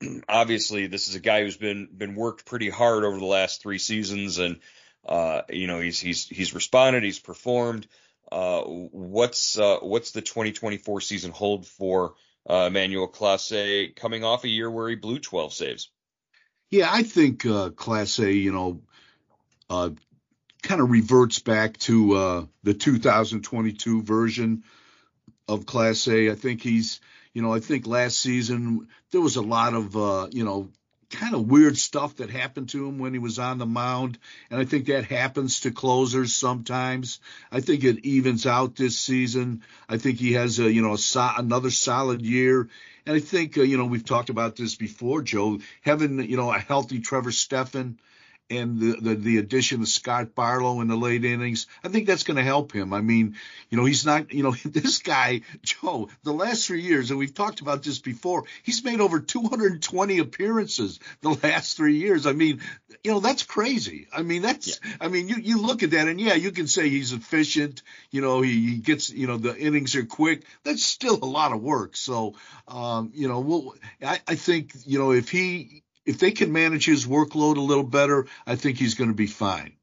Obviously, 0.28 0.86
this 0.86 1.08
is 1.08 1.14
a 1.14 1.20
guy 1.20 1.42
who's 1.42 1.56
been 1.56 1.88
been 1.96 2.14
worked 2.14 2.44
pretty 2.44 2.68
hard 2.68 3.04
over 3.04 3.18
the 3.18 3.24
last 3.24 3.62
three 3.62 3.78
seasons, 3.78 4.38
and 4.38 4.58
uh, 5.06 5.42
you 5.48 5.66
know 5.66 5.80
he's 5.80 6.00
he's 6.00 6.28
he's 6.28 6.54
responded, 6.54 7.02
he's 7.02 7.20
performed. 7.20 7.86
Uh, 8.30 8.62
what's 8.62 9.58
uh, 9.58 9.78
what's 9.80 10.12
the 10.12 10.22
2024 10.22 11.00
season 11.00 11.30
hold 11.30 11.66
for 11.66 12.14
uh, 12.48 12.66
Emmanuel 12.68 13.08
Clase 13.08 13.94
coming 13.96 14.24
off 14.24 14.44
a 14.44 14.48
year 14.48 14.70
where 14.70 14.88
he 14.88 14.96
blew 14.96 15.18
12 15.18 15.52
saves? 15.52 15.90
Yeah, 16.70 16.88
I 16.90 17.02
think 17.02 17.44
uh, 17.44 17.70
Clase, 17.70 18.34
you 18.34 18.52
know, 18.52 18.80
uh, 19.68 19.90
kind 20.62 20.80
of 20.80 20.90
reverts 20.90 21.38
back 21.38 21.76
to 21.78 22.12
uh, 22.14 22.44
the 22.62 22.74
2022 22.74 24.02
version 24.02 24.64
of 25.48 25.66
Clase. 25.66 26.30
I 26.30 26.34
think 26.34 26.62
he's, 26.62 27.00
you 27.34 27.42
know, 27.42 27.52
I 27.52 27.60
think 27.60 27.86
last 27.86 28.18
season 28.18 28.88
there 29.10 29.20
was 29.20 29.36
a 29.36 29.42
lot 29.42 29.74
of, 29.74 29.96
uh, 29.96 30.28
you 30.30 30.44
know, 30.44 30.70
kind 31.12 31.34
of 31.34 31.46
weird 31.46 31.76
stuff 31.78 32.16
that 32.16 32.30
happened 32.30 32.70
to 32.70 32.86
him 32.86 32.98
when 32.98 33.12
he 33.12 33.18
was 33.18 33.38
on 33.38 33.58
the 33.58 33.66
mound, 33.66 34.18
and 34.50 34.60
I 34.60 34.64
think 34.64 34.86
that 34.86 35.04
happens 35.04 35.60
to 35.60 35.70
closers 35.70 36.34
sometimes. 36.34 37.20
I 37.50 37.60
think 37.60 37.84
it 37.84 38.04
evens 38.04 38.46
out 38.46 38.74
this 38.74 38.98
season. 38.98 39.62
I 39.88 39.98
think 39.98 40.18
he 40.18 40.32
has 40.32 40.58
a, 40.58 40.72
you 40.72 40.82
know, 40.82 40.94
a 40.94 40.98
so- 40.98 41.30
another 41.36 41.70
solid 41.70 42.22
year. 42.22 42.68
And 43.06 43.16
I 43.16 43.20
think, 43.20 43.58
uh, 43.58 43.62
you 43.62 43.76
know, 43.76 43.86
we've 43.86 44.04
talked 44.04 44.30
about 44.30 44.56
this 44.56 44.74
before, 44.74 45.22
Joe, 45.22 45.58
having, 45.82 46.18
you 46.28 46.36
know, 46.36 46.52
a 46.52 46.58
healthy 46.58 47.00
Trevor 47.00 47.32
Stephan 47.32 47.98
and 48.50 48.78
the, 48.78 48.96
the, 49.00 49.14
the 49.14 49.38
addition 49.38 49.80
of 49.80 49.88
Scott 49.88 50.34
Barlow 50.34 50.80
in 50.80 50.88
the 50.88 50.96
late 50.96 51.24
innings, 51.24 51.66
I 51.82 51.88
think 51.88 52.06
that's 52.06 52.24
going 52.24 52.36
to 52.36 52.42
help 52.42 52.72
him. 52.72 52.92
I 52.92 53.00
mean, 53.00 53.36
you 53.70 53.78
know, 53.78 53.84
he's 53.84 54.04
not, 54.04 54.32
you 54.32 54.42
know, 54.42 54.52
this 54.64 54.98
guy, 54.98 55.42
Joe, 55.62 56.08
the 56.22 56.32
last 56.32 56.66
three 56.66 56.82
years, 56.82 57.10
and 57.10 57.18
we've 57.18 57.34
talked 57.34 57.60
about 57.60 57.82
this 57.82 57.98
before, 57.98 58.44
he's 58.62 58.84
made 58.84 59.00
over 59.00 59.20
220 59.20 60.18
appearances 60.18 61.00
the 61.20 61.30
last 61.42 61.76
three 61.76 61.96
years. 61.96 62.26
I 62.26 62.32
mean, 62.32 62.60
you 63.02 63.12
know, 63.12 63.20
that's 63.20 63.42
crazy. 63.42 64.08
I 64.12 64.22
mean, 64.22 64.42
that's, 64.42 64.80
yeah. 64.84 64.92
I 65.00 65.08
mean, 65.08 65.28
you, 65.28 65.36
you 65.36 65.60
look 65.60 65.82
at 65.82 65.92
that 65.92 66.08
and 66.08 66.20
yeah, 66.20 66.34
you 66.34 66.52
can 66.52 66.66
say 66.66 66.88
he's 66.88 67.12
efficient, 67.12 67.82
you 68.10 68.20
know, 68.20 68.42
he, 68.42 68.70
he 68.70 68.76
gets, 68.76 69.10
you 69.10 69.26
know, 69.26 69.38
the 69.38 69.56
innings 69.56 69.96
are 69.96 70.04
quick. 70.04 70.44
That's 70.64 70.84
still 70.84 71.18
a 71.22 71.26
lot 71.26 71.52
of 71.52 71.62
work. 71.62 71.96
So, 71.96 72.34
um, 72.68 73.12
you 73.14 73.28
know, 73.28 73.40
we'll, 73.40 73.74
I, 74.02 74.20
I 74.26 74.34
think, 74.34 74.72
you 74.84 74.98
know, 74.98 75.12
if 75.12 75.30
he, 75.30 75.82
if 76.04 76.18
they 76.18 76.32
can 76.32 76.52
manage 76.52 76.84
his 76.84 77.06
workload 77.06 77.56
a 77.56 77.60
little 77.60 77.84
better, 77.84 78.26
I 78.46 78.56
think 78.56 78.78
he's 78.78 78.94
going 78.94 79.10
to 79.10 79.16
be 79.16 79.26
fine. 79.26 79.76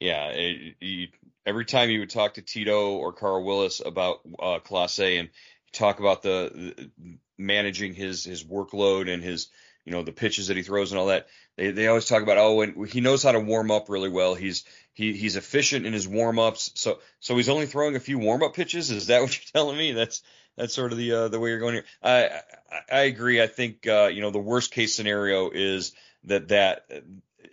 Yeah, 0.00 0.28
it, 0.28 1.10
every 1.44 1.64
time 1.64 1.90
you 1.90 2.00
would 2.00 2.10
talk 2.10 2.34
to 2.34 2.42
Tito 2.42 2.92
or 2.92 3.12
Carl 3.12 3.44
Willis 3.44 3.80
about 3.84 4.20
uh, 4.38 4.58
Clase 4.64 5.18
and 5.18 5.30
talk 5.72 5.98
about 5.98 6.22
the, 6.22 6.52
the, 6.76 7.18
managing 7.36 7.94
his 7.94 8.24
his 8.24 8.44
workload 8.44 9.12
and 9.12 9.22
his 9.22 9.48
you 9.84 9.92
know 9.92 10.02
the 10.02 10.12
pitches 10.12 10.48
that 10.48 10.56
he 10.56 10.62
throws 10.62 10.92
and 10.92 11.00
all 11.00 11.06
that, 11.06 11.28
they 11.56 11.70
they 11.70 11.86
always 11.88 12.04
talk 12.04 12.22
about 12.22 12.38
oh 12.38 12.60
and 12.60 12.86
he 12.88 13.00
knows 13.00 13.22
how 13.22 13.32
to 13.32 13.40
warm 13.40 13.70
up 13.70 13.88
really 13.88 14.10
well. 14.10 14.34
He's 14.34 14.64
he 14.92 15.14
he's 15.14 15.36
efficient 15.36 15.86
in 15.86 15.92
his 15.92 16.06
warm 16.06 16.38
ups. 16.38 16.70
So 16.74 17.00
so 17.20 17.36
he's 17.36 17.48
only 17.48 17.66
throwing 17.66 17.96
a 17.96 18.00
few 18.00 18.18
warm 18.18 18.42
up 18.42 18.54
pitches. 18.54 18.90
Is 18.90 19.06
that 19.06 19.22
what 19.22 19.34
you're 19.34 19.50
telling 19.52 19.78
me? 19.78 19.92
That's 19.92 20.22
that's 20.58 20.74
sort 20.74 20.92
of 20.92 20.98
the 20.98 21.12
uh, 21.12 21.28
the 21.28 21.40
way 21.40 21.50
you're 21.50 21.60
going 21.60 21.74
here. 21.74 21.84
I 22.02 22.24
I, 22.70 22.80
I 22.92 23.00
agree. 23.02 23.40
I 23.40 23.46
think 23.46 23.86
uh, 23.86 24.10
you 24.12 24.20
know 24.20 24.30
the 24.30 24.38
worst 24.38 24.72
case 24.72 24.94
scenario 24.94 25.50
is 25.50 25.92
that 26.24 26.48
that 26.48 26.86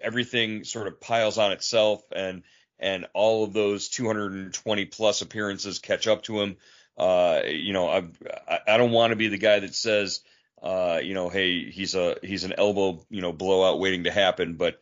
everything 0.01 0.63
sort 0.63 0.87
of 0.87 0.99
piles 0.99 1.37
on 1.37 1.51
itself 1.51 2.03
and 2.11 2.43
and 2.79 3.05
all 3.13 3.43
of 3.43 3.53
those 3.53 3.89
220 3.89 4.85
plus 4.85 5.21
appearances 5.21 5.79
catch 5.79 6.07
up 6.07 6.23
to 6.23 6.41
him. 6.41 6.57
Uh, 6.97 7.41
you 7.45 7.73
know, 7.73 7.87
I 7.87 8.59
I 8.67 8.77
don't 8.77 8.91
want 8.91 9.11
to 9.11 9.15
be 9.15 9.27
the 9.27 9.37
guy 9.37 9.59
that 9.59 9.75
says, 9.75 10.21
uh, 10.61 10.99
you 11.03 11.13
know, 11.13 11.29
hey, 11.29 11.69
he's 11.69 11.95
a 11.95 12.17
he's 12.23 12.43
an 12.43 12.53
elbow, 12.57 13.05
you 13.09 13.21
know, 13.21 13.31
blowout 13.31 13.79
waiting 13.79 14.05
to 14.05 14.11
happen, 14.11 14.55
but 14.55 14.79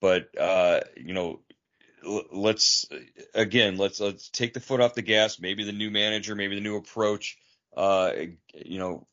but 0.00 0.28
uh, 0.38 0.80
you 0.96 1.12
know, 1.12 1.40
let's 2.32 2.86
again 3.34 3.76
let's 3.78 4.00
let's 4.00 4.28
take 4.28 4.54
the 4.54 4.60
foot 4.60 4.80
off 4.80 4.94
the 4.94 5.02
gas. 5.02 5.40
Maybe 5.40 5.64
the 5.64 5.72
new 5.72 5.90
manager, 5.90 6.34
maybe 6.34 6.54
the 6.54 6.60
new 6.60 6.76
approach, 6.76 7.36
uh, 7.76 8.12
you 8.54 8.78
know, 8.78 9.06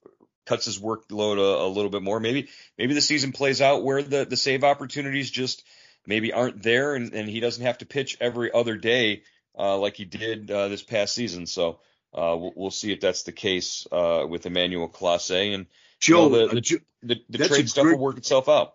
cuts 0.46 0.66
his 0.66 0.80
workload 0.80 1.38
a, 1.38 1.66
a, 1.66 1.68
little 1.68 1.90
bit 1.90 2.02
more. 2.02 2.20
Maybe 2.20 2.50
maybe 2.78 2.94
the 2.94 3.02
season 3.02 3.32
plays 3.32 3.62
out 3.62 3.84
where 3.84 4.02
the 4.02 4.26
the 4.26 4.38
save 4.38 4.64
opportunities 4.64 5.30
just 5.30 5.64
maybe 6.06 6.34
aren't 6.34 6.62
there, 6.62 6.96
and, 6.96 7.14
and 7.14 7.30
he 7.30 7.40
doesn't 7.40 7.66
have 7.66 7.80
to 7.80 7.86
pitch 7.86 8.18
every 8.20 8.52
other 8.52 8.76
day 8.76 9.24
uh, 9.58 9.78
like 9.78 9.96
he 9.96 10.06
did 10.06 10.50
uh, 10.50 10.68
this 10.68 10.84
past 10.84 11.14
season. 11.14 11.46
So 11.46 11.80
uh, 12.14 12.36
we'll, 12.38 12.54
we'll, 12.56 12.72
see 12.72 12.92
if 12.92 13.00
that's 13.00 13.24
the 13.24 13.32
case 13.32 13.88
uh, 13.92 14.26
with 14.28 14.46
Emmanuel 14.46 14.90
Clase 14.90 15.54
and 15.54 15.66
Joe. 16.00 16.26
You 16.26 16.30
know, 16.30 16.48
the, 16.48 16.62
the, 17.02 17.16
the, 17.30 17.38
the 17.38 17.48
trade 17.48 17.70
stuff 17.70 17.84
great, 17.84 17.98
will 17.98 18.04
work 18.04 18.18
itself 18.18 18.50
out. 18.50 18.74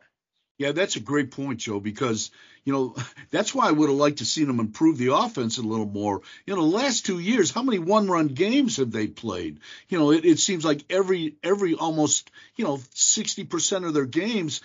Yeah, 0.59 0.73
that's 0.73 0.97
a 0.97 1.01
great 1.01 1.31
point, 1.31 1.61
Joe, 1.61 1.79
because, 1.79 2.33
you 2.65 2.73
know, 2.73 2.97
that's 3.31 3.55
why 3.55 3.69
I 3.69 3.73
would 3.73 3.89
have 3.89 3.99
liked 3.99 4.19
to 4.19 4.25
see 4.27 4.45
them 4.45 4.61
improve 4.61 4.99
the 4.99 5.15
offense 5.15 5.57
a 5.59 5.63
little 5.63 5.87
more. 5.87 6.21
You 6.47 6.57
know, 6.57 6.63
the 6.69 6.77
last 6.77 7.07
two 7.07 7.19
years, 7.21 7.53
how 7.53 7.63
many 7.63 7.79
one 7.79 8.09
run 8.09 8.27
games 8.29 8.77
have 8.79 8.91
they 8.91 9.07
played? 9.07 9.61
You 9.89 9.99
know, 9.99 10.11
it, 10.11 10.25
it 10.25 10.39
seems 10.41 10.65
like 10.65 10.85
every, 10.91 11.37
every 11.45 11.75
almost, 11.75 12.31
you 12.57 12.65
know, 12.65 12.79
60% 12.95 13.87
of 13.87 13.95
their 13.95 14.07
games 14.07 14.61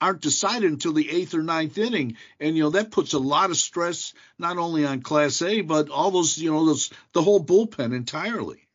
aren't 0.00 0.22
decided 0.22 0.72
until 0.72 0.94
the 0.94 1.10
eighth 1.10 1.34
or 1.34 1.42
ninth 1.42 1.76
inning, 1.76 2.16
and 2.40 2.56
you 2.56 2.62
know 2.62 2.70
that 2.70 2.90
puts 2.90 3.12
a 3.12 3.18
lot 3.18 3.50
of 3.50 3.58
stress 3.58 4.14
not 4.38 4.56
only 4.56 4.86
on 4.86 5.02
Clase 5.02 5.66
but 5.66 5.90
all 5.90 6.10
those 6.10 6.38
you 6.38 6.50
know 6.50 6.64
those 6.64 6.90
the 7.12 7.20
whole 7.22 7.44
bullpen 7.44 7.94
entirely. 7.94 8.66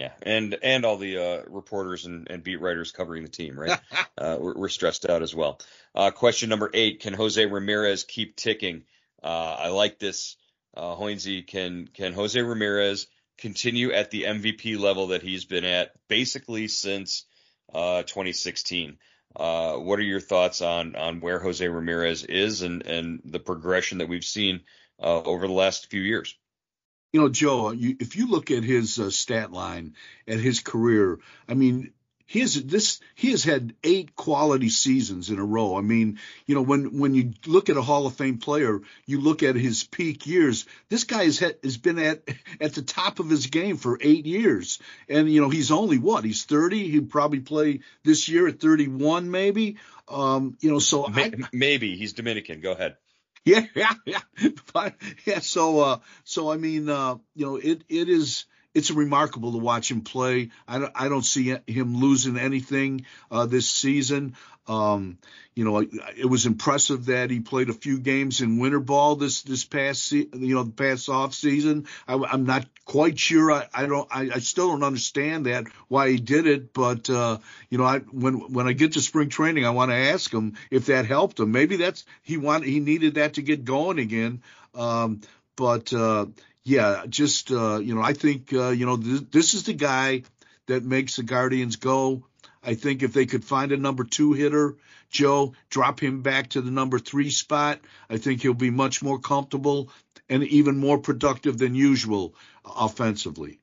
Yeah, 0.00 0.12
and 0.22 0.56
and 0.62 0.86
all 0.86 0.96
the 0.96 1.18
uh, 1.18 1.42
reporters 1.46 2.06
and, 2.06 2.26
and, 2.30 2.42
beat 2.42 2.58
writers 2.58 2.90
covering 2.90 3.22
the 3.22 3.28
team, 3.28 3.60
right? 3.60 3.78
uh, 4.18 4.38
we're, 4.40 4.54
we're, 4.54 4.68
stressed 4.70 5.04
out 5.04 5.20
as 5.20 5.34
well. 5.34 5.60
Uh, 5.94 6.10
question 6.10 6.48
number 6.48 6.70
eight: 6.72 7.00
Can 7.00 7.12
Jose 7.12 7.44
Ramirez 7.44 8.04
keep 8.04 8.34
ticking? 8.34 8.84
Uh, 9.22 9.56
I 9.58 9.68
like 9.68 9.98
this. 9.98 10.38
Uh, 10.74 10.96
Hoynesy, 10.96 11.46
can 11.46 11.86
can 11.92 12.14
Jose 12.14 12.40
Ramirez 12.40 13.08
continue 13.36 13.92
at 13.92 14.10
the 14.10 14.22
MVP 14.22 14.80
level 14.80 15.08
that 15.08 15.20
he's 15.20 15.44
been 15.44 15.66
at 15.66 15.90
basically 16.08 16.68
since 16.68 17.26
uh, 17.74 18.02
2016? 18.02 18.96
Uh, 19.36 19.74
what 19.74 19.98
are 19.98 20.02
your 20.02 20.20
thoughts 20.20 20.62
on 20.62 20.96
on 20.96 21.20
where 21.20 21.40
Jose 21.40 21.68
Ramirez 21.68 22.24
is 22.24 22.62
and 22.62 22.86
and 22.86 23.20
the 23.26 23.38
progression 23.38 23.98
that 23.98 24.08
we've 24.08 24.24
seen 24.24 24.62
over 24.98 25.46
the 25.46 25.52
last 25.52 25.90
few 25.90 26.00
years? 26.00 26.34
You 27.12 27.20
know, 27.20 27.28
Joe, 27.28 27.72
you, 27.72 27.96
if 27.98 28.16
you 28.16 28.28
look 28.28 28.50
at 28.50 28.64
his 28.64 28.98
uh, 28.98 29.10
stat 29.10 29.52
line 29.52 29.94
at 30.28 30.38
his 30.38 30.60
career, 30.60 31.18
I 31.48 31.54
mean, 31.54 31.92
he 32.30 32.38
has 32.38 32.54
this 32.62 33.00
he 33.16 33.32
has 33.32 33.42
had 33.42 33.74
eight 33.82 34.14
quality 34.14 34.68
seasons 34.68 35.30
in 35.30 35.40
a 35.40 35.44
row. 35.44 35.76
I 35.76 35.80
mean, 35.80 36.20
you 36.46 36.54
know, 36.54 36.62
when 36.62 36.96
when 37.00 37.12
you 37.12 37.32
look 37.44 37.68
at 37.68 37.76
a 37.76 37.82
Hall 37.82 38.06
of 38.06 38.14
Fame 38.14 38.38
player, 38.38 38.82
you 39.04 39.20
look 39.20 39.42
at 39.42 39.56
his 39.56 39.82
peak 39.82 40.28
years. 40.28 40.64
This 40.88 41.02
guy 41.02 41.24
has 41.24 41.40
had, 41.40 41.56
has 41.64 41.76
been 41.76 41.98
at 41.98 42.22
at 42.60 42.74
the 42.74 42.82
top 42.82 43.18
of 43.18 43.28
his 43.28 43.48
game 43.48 43.76
for 43.76 43.98
eight 44.00 44.26
years, 44.26 44.78
and 45.08 45.28
you 45.28 45.40
know 45.40 45.48
he's 45.48 45.72
only 45.72 45.98
what 45.98 46.22
he's 46.22 46.44
30. 46.44 46.88
He'd 46.88 47.10
probably 47.10 47.40
play 47.40 47.80
this 48.04 48.28
year 48.28 48.46
at 48.46 48.60
31, 48.60 49.28
maybe. 49.32 49.78
Um, 50.06 50.56
you 50.60 50.70
know, 50.70 50.78
so 50.78 51.08
maybe, 51.08 51.42
I, 51.42 51.48
maybe 51.52 51.96
he's 51.96 52.12
Dominican. 52.12 52.60
Go 52.60 52.70
ahead. 52.70 52.94
Yeah, 53.44 53.66
yeah, 53.74 53.94
yeah. 54.06 54.20
But, 54.72 54.94
yeah. 55.26 55.40
So, 55.40 55.80
uh, 55.80 55.98
so 56.24 56.52
I 56.52 56.56
mean, 56.56 56.88
uh, 56.88 57.16
you 57.34 57.46
know, 57.46 57.56
it 57.56 57.82
it 57.88 58.08
is 58.08 58.46
it's 58.80 58.90
remarkable 58.90 59.52
to 59.52 59.58
watch 59.58 59.90
him 59.90 60.00
play. 60.00 60.50
I 60.66 60.78
don't, 60.78 60.92
I 60.94 61.08
don't 61.10 61.24
see 61.24 61.54
him 61.66 61.96
losing 62.00 62.38
anything 62.38 63.04
uh, 63.30 63.44
this 63.44 63.70
season. 63.70 64.36
Um, 64.66 65.18
you 65.54 65.64
know, 65.64 65.80
it 65.80 66.24
was 66.28 66.46
impressive 66.46 67.06
that 67.06 67.28
he 67.28 67.40
played 67.40 67.68
a 67.68 67.74
few 67.74 67.98
games 67.98 68.40
in 68.40 68.58
winter 68.58 68.80
ball 68.80 69.16
this 69.16 69.42
this 69.42 69.64
past 69.64 70.12
you 70.12 70.28
know 70.32 70.62
the 70.62 70.70
past 70.70 71.10
off 71.10 71.34
season. 71.34 71.88
I, 72.08 72.14
am 72.14 72.44
not 72.44 72.66
quite 72.86 73.18
sure. 73.18 73.52
I, 73.52 73.66
I 73.74 73.86
don't. 73.86 74.08
I, 74.10 74.30
I, 74.36 74.38
still 74.38 74.68
don't 74.68 74.84
understand 74.84 75.46
that 75.46 75.66
why 75.88 76.10
he 76.10 76.16
did 76.16 76.46
it. 76.46 76.72
But 76.72 77.10
uh, 77.10 77.38
you 77.68 77.76
know, 77.76 77.84
I 77.84 77.98
when 77.98 78.52
when 78.52 78.66
I 78.66 78.72
get 78.72 78.92
to 78.92 79.02
spring 79.02 79.28
training, 79.28 79.66
I 79.66 79.70
want 79.70 79.90
to 79.90 79.96
ask 79.96 80.32
him 80.32 80.54
if 80.70 80.86
that 80.86 81.04
helped 81.04 81.38
him. 81.38 81.52
Maybe 81.52 81.76
that's 81.76 82.06
he 82.22 82.38
want 82.38 82.64
he 82.64 82.80
needed 82.80 83.16
that 83.16 83.34
to 83.34 83.42
get 83.42 83.64
going 83.64 83.98
again. 83.98 84.42
Um, 84.74 85.20
but 85.56 85.92
uh, 85.92 86.26
yeah, 86.70 87.02
just 87.08 87.50
uh, 87.50 87.80
you 87.80 87.96
know, 87.96 88.00
I 88.00 88.12
think 88.12 88.52
uh, 88.52 88.68
you 88.68 88.86
know 88.86 88.96
th- 88.96 89.30
this 89.32 89.54
is 89.54 89.64
the 89.64 89.72
guy 89.72 90.22
that 90.66 90.84
makes 90.84 91.16
the 91.16 91.24
Guardians 91.24 91.74
go. 91.74 92.24
I 92.62 92.74
think 92.74 93.02
if 93.02 93.12
they 93.12 93.26
could 93.26 93.44
find 93.44 93.72
a 93.72 93.76
number 93.76 94.04
two 94.04 94.34
hitter, 94.34 94.76
Joe, 95.10 95.54
drop 95.68 96.00
him 96.00 96.22
back 96.22 96.50
to 96.50 96.60
the 96.60 96.70
number 96.70 97.00
three 97.00 97.30
spot, 97.30 97.80
I 98.08 98.18
think 98.18 98.40
he'll 98.40 98.54
be 98.54 98.70
much 98.70 99.02
more 99.02 99.18
comfortable 99.18 99.90
and 100.28 100.44
even 100.44 100.78
more 100.78 100.98
productive 100.98 101.58
than 101.58 101.74
usual 101.74 102.36
offensively. 102.64 103.58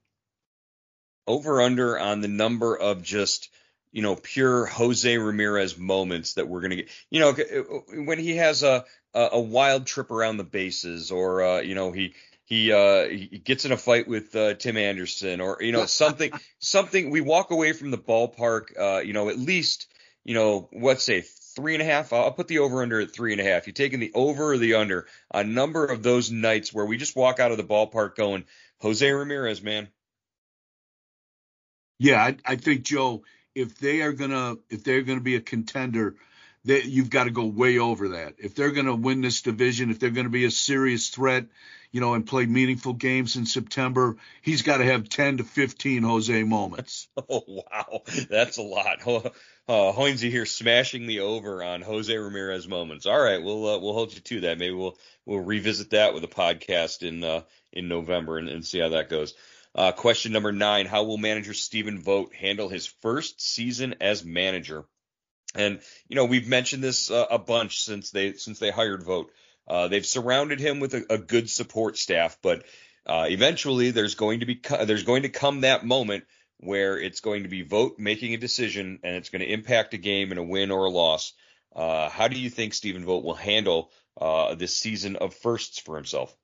Over 1.28 1.62
under 1.62 1.98
on 1.98 2.20
the 2.20 2.28
number 2.28 2.78
of 2.78 3.04
just 3.04 3.50
you 3.94 4.02
know 4.02 4.18
pure 4.18 4.66
Jose 4.66 5.18
Ramirez 5.18 5.78
moments 5.78 6.34
that 6.34 6.50
we're 6.50 6.62
gonna 6.62 6.76
get. 6.76 6.90
You 7.10 7.22
know 7.22 7.34
when 8.04 8.20
he 8.20 8.36
has 8.36 8.64
a 8.64 8.84
a 9.14 9.40
wild 9.40 9.86
trip 9.86 10.12
around 10.12 10.36
the 10.36 10.44
bases 10.44 11.10
or 11.10 11.42
uh, 11.42 11.60
you 11.62 11.74
know 11.74 11.94
he 11.94 12.14
he 12.48 12.72
uh, 12.72 13.10
he 13.10 13.42
gets 13.44 13.66
in 13.66 13.74
a 13.74 13.78
fight 13.78 14.08
with 14.08 14.34
uh, 14.34 14.54
Tim 14.54 14.78
Anderson 14.78 15.42
or 15.42 15.58
you 15.60 15.74
know 15.74 15.86
something 16.04 16.32
something 16.60 17.10
we 17.12 17.22
walk 17.22 17.52
away 17.52 17.74
from 17.74 17.92
the 17.92 17.98
ballpark 17.98 18.68
uh, 18.80 19.02
you 19.02 19.12
know 19.12 19.30
at 19.30 19.38
least 19.38 19.92
you 20.24 20.34
know 20.34 20.70
let's 20.72 21.04
say 21.04 21.22
three 21.22 21.74
and 21.74 21.82
a 21.82 21.86
half 21.86 22.14
I'll 22.14 22.32
put 22.32 22.48
the 22.48 22.60
over 22.60 22.82
under 22.82 23.02
at 23.02 23.12
three 23.12 23.34
and 23.34 23.42
a 23.42 23.44
half. 23.44 23.68
You 23.68 23.74
taking 23.74 24.00
the 24.00 24.14
over 24.14 24.54
or 24.54 24.58
the 24.58 24.76
under? 24.76 25.08
A 25.34 25.44
number 25.44 25.86
of 25.86 26.04
those 26.04 26.32
nights 26.32 26.74
where 26.74 26.86
we 26.86 26.96
just 26.96 27.18
walk 27.18 27.40
out 27.40 27.52
of 27.52 27.58
the 27.58 27.64
ballpark 27.66 28.16
going 28.16 28.46
Jose 28.80 29.12
Ramirez 29.12 29.62
man. 29.62 29.90
Yeah 32.00 32.24
I, 32.24 32.38
I 32.46 32.56
think 32.56 32.84
Joe 32.84 33.24
if 33.56 33.78
they 33.78 34.04
are 34.04 34.14
gonna 34.14 34.56
if 34.70 34.86
they're 34.86 35.02
gonna 35.02 35.20
be 35.20 35.36
a 35.36 35.42
contender 35.42 36.16
that 36.64 36.86
you've 36.86 37.10
got 37.10 37.26
to 37.26 37.32
go 37.32 37.46
way 37.46 37.78
over 37.78 38.10
that. 38.10 38.36
If 38.38 38.56
they're 38.56 38.72
gonna 38.72 38.96
win 38.96 39.20
this 39.20 39.42
division 39.42 39.92
if 39.92 40.00
they're 40.00 40.12
gonna 40.12 40.30
be 40.30 40.46
a 40.46 40.52
serious 40.52 41.10
threat 41.10 41.48
you 41.92 42.02
know, 42.02 42.14
and 42.14 42.26
play 42.26 42.46
meaningful 42.46 42.94
games 42.94 43.36
in 43.36 43.46
September, 43.46 44.18
he's 44.42 44.62
got 44.62 44.78
to 44.78 44.86
have 44.86 45.10
10 45.10 45.38
to 45.38 45.44
15 45.44 46.04
Jose 46.04 46.44
moments. 46.44 47.08
Oh, 47.30 47.44
wow. 47.48 48.04
That's 48.30 48.58
a 48.58 48.62
lot. 48.62 49.00
Uh, 49.06 49.92
Hoynesy 49.92 50.30
here 50.30 50.46
smashing 50.46 51.08
the 51.08 51.20
over 51.20 51.62
on 51.62 51.82
Jose 51.82 52.16
Ramirez 52.16 52.70
moments. 52.70 53.06
All 53.06 53.20
right, 53.20 53.44
we'll 53.44 53.68
uh, 53.68 53.80
we'll 53.80 53.94
hold 53.94 54.14
you 54.14 54.22
to 54.22 54.40
that. 54.42 54.58
Maybe 54.58 54.74
we'll 54.74 54.98
we'll 55.26 55.42
revisit 55.42 55.90
that 55.90 56.14
with 56.14 56.24
a 56.24 56.30
podcast 56.30 57.04
in 57.04 57.22
uh, 57.22 57.42
in 57.74 57.90
November 57.90 58.38
and, 58.38 58.48
and 58.48 58.66
see 58.66 58.80
how 58.80 58.90
that 58.90 59.10
goes. 59.10 59.34
Uh, 59.76 59.92
question 59.92 60.32
number 60.32 60.54
nine: 60.54 60.86
How 60.86 61.04
will 61.04 61.18
manager 61.18 61.54
Stephen 61.54 62.02
Vogt 62.02 62.34
handle 62.34 62.70
his 62.70 62.88
first 63.02 63.42
season 63.42 63.96
as 64.00 64.24
manager? 64.24 64.86
And 65.54 65.82
you 66.08 66.16
know 66.16 66.26
we've 66.26 66.48
mentioned 66.48 66.82
this 66.82 67.12
uh, 67.12 67.26
a 67.30 67.38
bunch 67.38 67.84
since 67.84 68.12
they 68.12 68.34
since 68.34 68.60
they 68.60 68.72
hired 68.72 69.04
Vogt. 69.04 69.34
Uh, 69.68 69.88
they've 69.88 70.06
surrounded 70.06 70.60
him 70.60 70.80
with 70.80 70.94
a, 70.94 71.06
a 71.10 71.18
good 71.18 71.50
support 71.50 71.98
staff, 71.98 72.38
but 72.42 72.64
uh, 73.06 73.26
eventually 73.30 73.92
there's 73.92 74.16
going 74.16 74.42
to 74.42 74.46
be 74.46 74.62
there's 74.86 75.04
going 75.04 75.24
to 75.24 75.30
come 75.30 75.62
that 75.62 75.86
moment 75.86 76.26
where 76.60 76.98
it's 77.00 77.20
going 77.20 77.44
to 77.44 77.50
be 77.50 77.62
Vogt 77.62 78.00
making 78.00 78.34
a 78.34 78.38
decision 78.38 79.00
and 79.04 79.16
it's 79.16 79.30
going 79.30 79.42
to 79.42 79.52
impact 79.52 79.94
a 79.94 79.98
game 79.98 80.32
in 80.32 80.38
a 80.38 80.44
win 80.44 80.72
or 80.72 80.86
a 80.86 80.90
loss. 80.90 81.34
Uh, 81.76 82.10
how 82.10 82.28
do 82.28 82.40
you 82.40 82.50
think 82.50 82.74
Stephen 82.74 83.06
Vogt 83.06 83.24
will 83.24 83.36
handle 83.36 83.92
uh, 84.20 84.56
this 84.56 84.76
season 84.76 85.16
of 85.16 85.36
firsts 85.36 85.80
for 85.80 85.96
himself? 85.96 86.36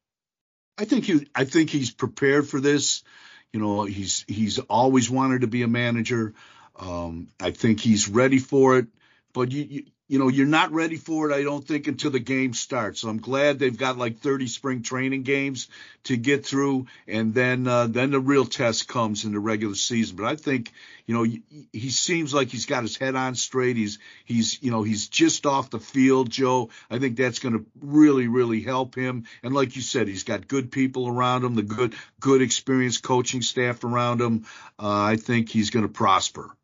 I 0.77 0.85
think 0.85 1.05
he 1.05 1.27
I 1.35 1.45
think 1.45 1.69
he's 1.69 1.91
prepared 1.91 2.47
for 2.47 2.59
this. 2.59 3.03
You 3.51 3.59
know, 3.59 3.83
he's 3.83 4.25
he's 4.27 4.59
always 4.59 5.09
wanted 5.09 5.41
to 5.41 5.47
be 5.47 5.63
a 5.63 5.67
manager. 5.67 6.33
Um, 6.75 7.27
I 7.39 7.51
think 7.51 7.79
he's 7.79 8.09
ready 8.09 8.39
for 8.39 8.77
it. 8.79 8.87
But 9.33 9.51
you, 9.51 9.63
you 9.63 9.83
you 10.13 10.19
know, 10.19 10.27
you're 10.27 10.45
not 10.45 10.71
ready 10.71 10.95
for 10.95 11.31
it, 11.31 11.33
I 11.33 11.41
don't 11.41 11.67
think, 11.67 11.87
until 11.87 12.11
the 12.11 12.19
game 12.19 12.53
starts. 12.53 12.99
So 12.99 13.09
I'm 13.09 13.17
glad 13.17 13.57
they've 13.57 13.75
got 13.75 13.97
like 13.97 14.19
30 14.19 14.45
spring 14.45 14.83
training 14.83 15.23
games 15.23 15.69
to 16.03 16.15
get 16.15 16.45
through, 16.45 16.85
and 17.07 17.33
then 17.33 17.67
uh, 17.67 17.87
then 17.87 18.11
the 18.11 18.19
real 18.19 18.45
test 18.45 18.87
comes 18.87 19.25
in 19.25 19.31
the 19.31 19.39
regular 19.39 19.73
season. 19.73 20.15
But 20.15 20.27
I 20.27 20.35
think, 20.35 20.71
you 21.07 21.15
know, 21.15 21.23
he 21.23 21.89
seems 21.89 22.31
like 22.31 22.49
he's 22.49 22.67
got 22.67 22.83
his 22.83 22.95
head 22.95 23.15
on 23.15 23.33
straight. 23.33 23.75
He's 23.75 23.97
he's 24.23 24.61
you 24.61 24.69
know 24.69 24.83
he's 24.83 25.07
just 25.07 25.47
off 25.47 25.71
the 25.71 25.79
field, 25.79 26.29
Joe. 26.29 26.69
I 26.91 26.99
think 26.99 27.17
that's 27.17 27.39
going 27.39 27.57
to 27.57 27.65
really 27.81 28.27
really 28.27 28.61
help 28.61 28.93
him. 28.93 29.23
And 29.41 29.55
like 29.55 29.75
you 29.75 29.81
said, 29.81 30.07
he's 30.07 30.25
got 30.25 30.47
good 30.47 30.71
people 30.71 31.07
around 31.07 31.43
him, 31.43 31.55
the 31.55 31.63
good 31.63 31.95
good 32.19 32.43
experienced 32.43 33.01
coaching 33.01 33.41
staff 33.41 33.83
around 33.83 34.21
him. 34.21 34.45
Uh, 34.77 35.01
I 35.01 35.15
think 35.15 35.49
he's 35.49 35.71
going 35.71 35.87
to 35.87 35.91
prosper 35.91 36.55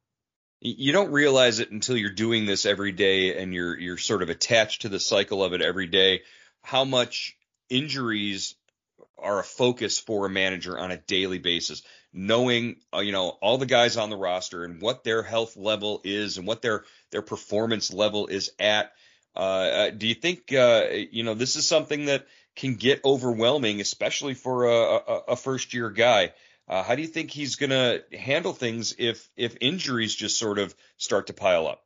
you 0.62 0.92
don't 0.92 1.12
realize 1.12 1.60
it 1.60 1.72
until 1.72 1.96
you're 1.96 2.10
doing 2.10 2.46
this 2.46 2.66
every 2.66 2.92
day 2.92 3.42
and 3.42 3.54
you're 3.54 3.78
you're 3.78 3.98
sort 3.98 4.24
of 4.24 4.30
attached 4.30 4.82
to 4.82 4.90
the 4.90 5.00
cycle 5.00 5.44
of 5.44 5.54
it 5.54 5.62
every 5.62 5.88
day 5.88 6.22
how 6.62 6.84
much 6.84 7.38
injuries 7.70 8.56
are 9.18 9.40
a 9.40 9.44
focus 9.44 10.00
for 10.00 10.26
a 10.26 10.30
manager 10.30 10.78
on 10.78 10.92
a 10.92 10.98
daily 10.98 11.40
basis, 11.40 11.82
knowing 12.14 12.78
uh, 12.94 13.00
you 13.00 13.12
know 13.12 13.30
all 13.42 13.58
the 13.58 13.66
guys 13.66 13.98
on 13.98 14.10
the 14.10 14.18
roster 14.18 14.64
and 14.64 14.82
what 14.82 15.04
their 15.04 15.24
health 15.24 15.58
level 15.58 16.02
is 16.04 16.38
and 16.38 16.48
what 16.48 16.62
their 16.62 16.84
their 17.12 17.22
performance 17.22 17.94
level 17.94 18.28
is 18.28 18.52
at. 18.60 18.94
Uh, 19.36 19.40
uh 19.40 19.90
do 19.92 20.08
you 20.08 20.16
think 20.16 20.54
uh, 20.54 20.88
you 21.12 21.24
know 21.24 21.34
this 21.34 21.56
is 21.56 21.68
something 21.68 22.06
that 22.06 22.28
can 22.56 22.76
get 22.76 23.06
overwhelming, 23.06 23.80
especially 23.80 24.34
for 24.34 24.66
a, 24.66 24.74
a, 24.74 25.22
a 25.30 25.36
first 25.36 25.74
year 25.74 25.90
guy? 25.90 26.34
Uh, 26.70 26.84
how 26.84 26.96
do 26.96 27.02
you 27.02 27.08
think 27.08 27.32
he's 27.32 27.56
going 27.56 27.72
to 27.72 28.04
handle 28.16 28.54
things 28.54 28.94
if 29.00 29.28
if 29.36 29.58
injuries 29.60 30.14
just 30.14 30.38
sort 30.38 30.60
of 30.60 30.76
start 30.98 31.28
to 31.28 31.34
pile 31.34 31.68
up? 31.68 31.84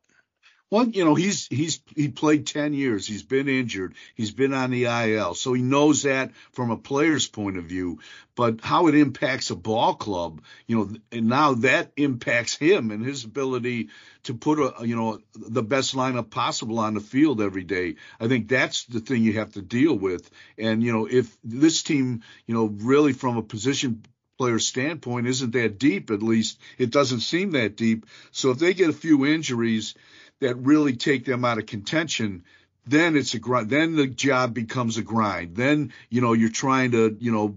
Well, 0.70 0.88
you 0.88 1.04
know, 1.04 1.14
he's 1.14 1.46
he's 1.46 1.80
he 1.94 2.08
played 2.08 2.46
10 2.46 2.74
years. 2.74 3.06
He's 3.06 3.22
been 3.22 3.48
injured. 3.48 3.94
He's 4.14 4.32
been 4.32 4.52
on 4.52 4.70
the 4.70 4.86
IL. 4.86 5.34
So 5.34 5.52
he 5.52 5.62
knows 5.62 6.02
that 6.02 6.32
from 6.52 6.70
a 6.70 6.76
player's 6.76 7.28
point 7.28 7.58
of 7.58 7.64
view, 7.64 8.00
but 8.34 8.60
how 8.60 8.88
it 8.88 8.94
impacts 8.94 9.50
a 9.50 9.56
ball 9.56 9.94
club, 9.94 10.42
you 10.66 10.76
know, 10.76 10.90
and 11.12 11.28
now 11.28 11.54
that 11.54 11.92
impacts 11.96 12.56
him 12.56 12.90
and 12.90 13.04
his 13.04 13.24
ability 13.24 13.90
to 14.24 14.34
put 14.34 14.58
a, 14.58 14.86
you 14.86 14.96
know, 14.96 15.20
the 15.34 15.62
best 15.62 15.94
lineup 15.94 16.30
possible 16.30 16.80
on 16.80 16.94
the 16.94 17.00
field 17.00 17.40
every 17.40 17.64
day. 17.64 17.96
I 18.18 18.26
think 18.26 18.48
that's 18.48 18.84
the 18.86 19.00
thing 19.00 19.22
you 19.22 19.34
have 19.34 19.52
to 19.52 19.62
deal 19.62 19.94
with. 19.94 20.28
And, 20.58 20.82
you 20.82 20.92
know, 20.92 21.06
if 21.06 21.36
this 21.44 21.82
team, 21.82 22.22
you 22.46 22.54
know, 22.54 22.66
really 22.66 23.12
from 23.12 23.36
a 23.36 23.42
position 23.42 24.02
player 24.38 24.58
standpoint 24.58 25.26
isn't 25.26 25.52
that 25.52 25.78
deep, 25.78 26.10
at 26.10 26.22
least 26.22 26.58
it 26.78 26.90
doesn't 26.90 27.20
seem 27.20 27.52
that 27.52 27.76
deep. 27.76 28.06
So 28.32 28.50
if 28.50 28.58
they 28.58 28.74
get 28.74 28.90
a 28.90 28.94
few 28.94 29.26
injuries 29.26 29.94
that 30.40 30.56
really 30.56 30.96
take 30.96 31.24
them 31.24 31.44
out 31.44 31.58
of 31.58 31.66
contention, 31.66 32.44
then 32.86 33.16
it's 33.16 33.34
a 33.34 33.38
grind. 33.38 33.70
Then 33.70 33.96
the 33.96 34.06
job 34.06 34.52
becomes 34.54 34.98
a 34.98 35.02
grind. 35.02 35.56
Then, 35.56 35.92
you 36.10 36.20
know, 36.20 36.32
you're 36.32 36.50
trying 36.50 36.90
to, 36.92 37.16
you 37.18 37.32
know, 37.32 37.56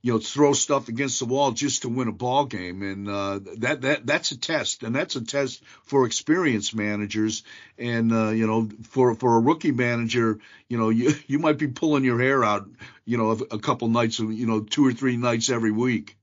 you 0.00 0.12
know, 0.12 0.18
throw 0.20 0.52
stuff 0.52 0.88
against 0.88 1.18
the 1.18 1.24
wall 1.24 1.50
just 1.50 1.82
to 1.82 1.88
win 1.88 2.06
a 2.06 2.12
ball 2.12 2.44
game, 2.44 2.82
and 2.82 3.08
uh, 3.08 3.40
that 3.58 3.80
that 3.80 4.06
that's 4.06 4.30
a 4.30 4.38
test, 4.38 4.84
and 4.84 4.94
that's 4.94 5.16
a 5.16 5.24
test 5.24 5.62
for 5.82 6.06
experienced 6.06 6.74
managers, 6.74 7.42
and 7.78 8.12
uh, 8.12 8.28
you 8.28 8.46
know, 8.46 8.68
for 8.84 9.14
for 9.16 9.36
a 9.36 9.40
rookie 9.40 9.72
manager, 9.72 10.38
you 10.68 10.78
know, 10.78 10.90
you 10.90 11.14
you 11.26 11.40
might 11.40 11.58
be 11.58 11.66
pulling 11.66 12.04
your 12.04 12.20
hair 12.20 12.44
out, 12.44 12.68
you 13.04 13.18
know, 13.18 13.32
a, 13.32 13.56
a 13.56 13.58
couple 13.58 13.88
nights, 13.88 14.20
you 14.20 14.46
know, 14.46 14.60
two 14.60 14.86
or 14.86 14.92
three 14.92 15.16
nights 15.16 15.50
every 15.50 15.72
week. 15.72 16.16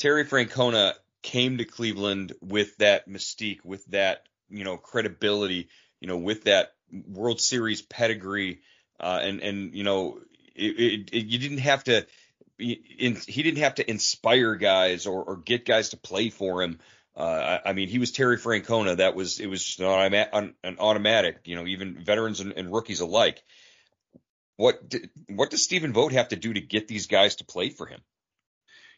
Terry 0.00 0.24
Francona 0.24 0.94
came 1.20 1.58
to 1.58 1.66
Cleveland 1.66 2.32
with 2.40 2.74
that 2.78 3.06
mystique, 3.06 3.62
with 3.64 3.84
that 3.86 4.24
you 4.48 4.64
know 4.64 4.78
credibility, 4.78 5.68
you 6.00 6.08
know, 6.08 6.16
with 6.16 6.44
that 6.44 6.72
World 6.90 7.38
Series 7.38 7.82
pedigree, 7.82 8.62
uh, 8.98 9.20
and 9.22 9.40
and 9.40 9.74
you 9.74 9.84
know, 9.84 10.20
it, 10.56 10.80
it, 10.80 11.10
it, 11.12 11.26
you 11.26 11.38
didn't 11.38 11.58
have 11.58 11.84
to. 11.84 12.06
In, 12.58 13.16
he 13.26 13.42
didn't 13.42 13.58
have 13.58 13.74
to 13.74 13.90
inspire 13.90 14.54
guys 14.54 15.06
or, 15.06 15.22
or 15.22 15.36
get 15.36 15.66
guys 15.66 15.90
to 15.90 15.96
play 15.98 16.30
for 16.30 16.62
him. 16.62 16.78
Uh, 17.16 17.58
I, 17.64 17.70
I, 17.70 17.72
mean, 17.72 17.88
he 17.88 17.98
was 17.98 18.12
Terry 18.12 18.36
Francona. 18.38 18.98
That 18.98 19.14
was 19.14 19.38
it 19.38 19.46
was 19.48 19.62
just 19.64 19.80
an, 19.80 20.54
an 20.64 20.76
automatic. 20.78 21.40
You 21.44 21.56
know, 21.56 21.66
even 21.66 22.02
veterans 22.02 22.40
and, 22.40 22.52
and 22.54 22.72
rookies 22.72 23.00
alike. 23.00 23.42
What 24.56 24.80
what 25.28 25.50
does 25.50 25.62
Stephen 25.62 25.92
Vogt 25.92 26.14
have 26.14 26.28
to 26.28 26.36
do 26.36 26.54
to 26.54 26.60
get 26.62 26.88
these 26.88 27.06
guys 27.06 27.36
to 27.36 27.44
play 27.44 27.68
for 27.68 27.84
him? 27.86 28.00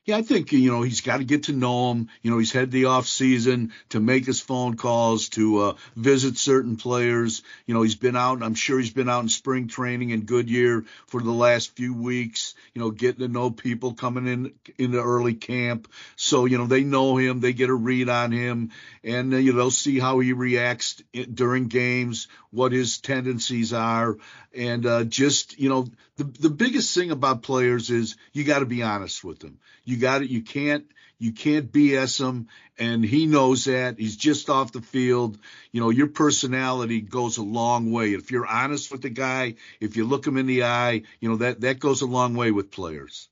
Yeah, 0.05 0.17
I 0.17 0.23
think 0.23 0.51
you 0.51 0.73
know 0.73 0.83
he's 0.83 1.01
got 1.01 1.19
to 1.19 1.25
get 1.25 1.45
to 1.45 1.53
know 1.53 1.93
him. 1.93 2.09
You 2.23 2.33
know, 2.33 2.39
he's 2.39 2.53
had 2.53 2.73
the 2.73 2.87
off 2.87 3.07
season 3.07 3.73
to 3.91 4.01
make 4.01 4.27
his 4.27 4.41
phone 4.41 4.75
calls, 4.75 5.29
to 5.31 5.59
uh, 5.59 5.75
visit 5.95 6.37
certain 6.39 6.77
players. 6.77 7.43
You 7.67 7.75
know, 7.75 7.83
he's 7.83 7.95
been 7.95 8.17
out. 8.17 8.43
I'm 8.43 8.57
sure 8.57 8.81
he's 8.81 8.93
been 8.93 9.09
out 9.09 9.23
in 9.23 9.29
spring 9.29 9.69
training 9.69 10.11
in 10.11 10.23
Goodyear 10.23 10.85
for 11.07 11.23
the 11.23 11.31
last 11.31 11.77
few 11.77 11.95
weeks. 11.95 12.55
You 12.75 12.81
know, 12.81 12.91
getting 12.91 13.21
to 13.21 13.29
know 13.29 13.51
people 13.51 13.95
coming 13.95 14.27
in 14.27 14.53
in 14.77 14.91
the 14.91 15.03
early 15.03 15.35
camp. 15.35 15.87
So 16.17 16.47
you 16.47 16.59
know 16.59 16.67
they 16.67 16.83
know 16.83 17.17
him. 17.17 17.39
They 17.39 17.53
get 17.53 17.71
a 17.71 17.75
read 17.75 18.09
on 18.09 18.33
him, 18.33 18.73
and 19.05 19.33
uh, 19.33 19.37
you 19.37 19.53
know 19.53 19.59
they'll 19.59 19.71
see 19.71 20.01
how 20.01 20.19
he 20.19 20.33
reacts 20.33 21.01
during 21.33 21.69
games, 21.69 22.27
what 22.51 22.73
his 22.73 22.99
tendencies 22.99 23.73
are, 23.73 24.17
and 24.53 24.85
uh, 24.85 25.05
just 25.05 25.61
you 25.61 25.69
know 25.69 25.87
the 26.17 26.25
the 26.25 26.51
biggest 26.51 26.95
thing 26.95 27.11
about 27.11 27.43
players 27.43 27.91
is 27.91 28.17
you 28.33 28.45
got 28.45 28.61
to 28.61 28.67
be 28.67 28.83
honest 28.83 29.23
with 29.23 29.39
them. 29.39 29.59
You 29.85 29.92
got 29.97 30.23
it. 30.23 30.31
You 30.31 30.43
can't 30.43 30.87
you 31.23 31.31
can't 31.31 31.71
BS 31.71 32.21
him, 32.21 32.49
and 32.79 33.05
he 33.05 33.27
knows 33.27 33.67
that. 33.67 33.97
He's 33.97 34.17
just 34.17 34.51
off 34.51 34.73
the 34.73 34.83
field. 34.83 35.39
You 35.71 35.81
know, 35.81 35.91
your 35.91 36.09
personality 36.09 37.01
goes 37.01 37.39
a 37.39 37.45
long 37.45 37.93
way. 37.93 38.15
If 38.15 38.33
you're 38.33 38.47
honest 38.47 38.91
with 38.91 39.03
the 39.03 39.09
guy, 39.09 39.55
if 39.79 39.97
you 39.97 40.05
look 40.05 40.27
him 40.27 40.37
in 40.37 40.47
the 40.47 40.65
eye, 40.65 41.03
you 41.21 41.29
know 41.29 41.37
that 41.37 41.61
that 41.61 41.79
goes 41.79 42.03
a 42.03 42.07
long 42.07 42.35
way 42.35 42.51
with 42.51 42.73
players. 42.73 43.29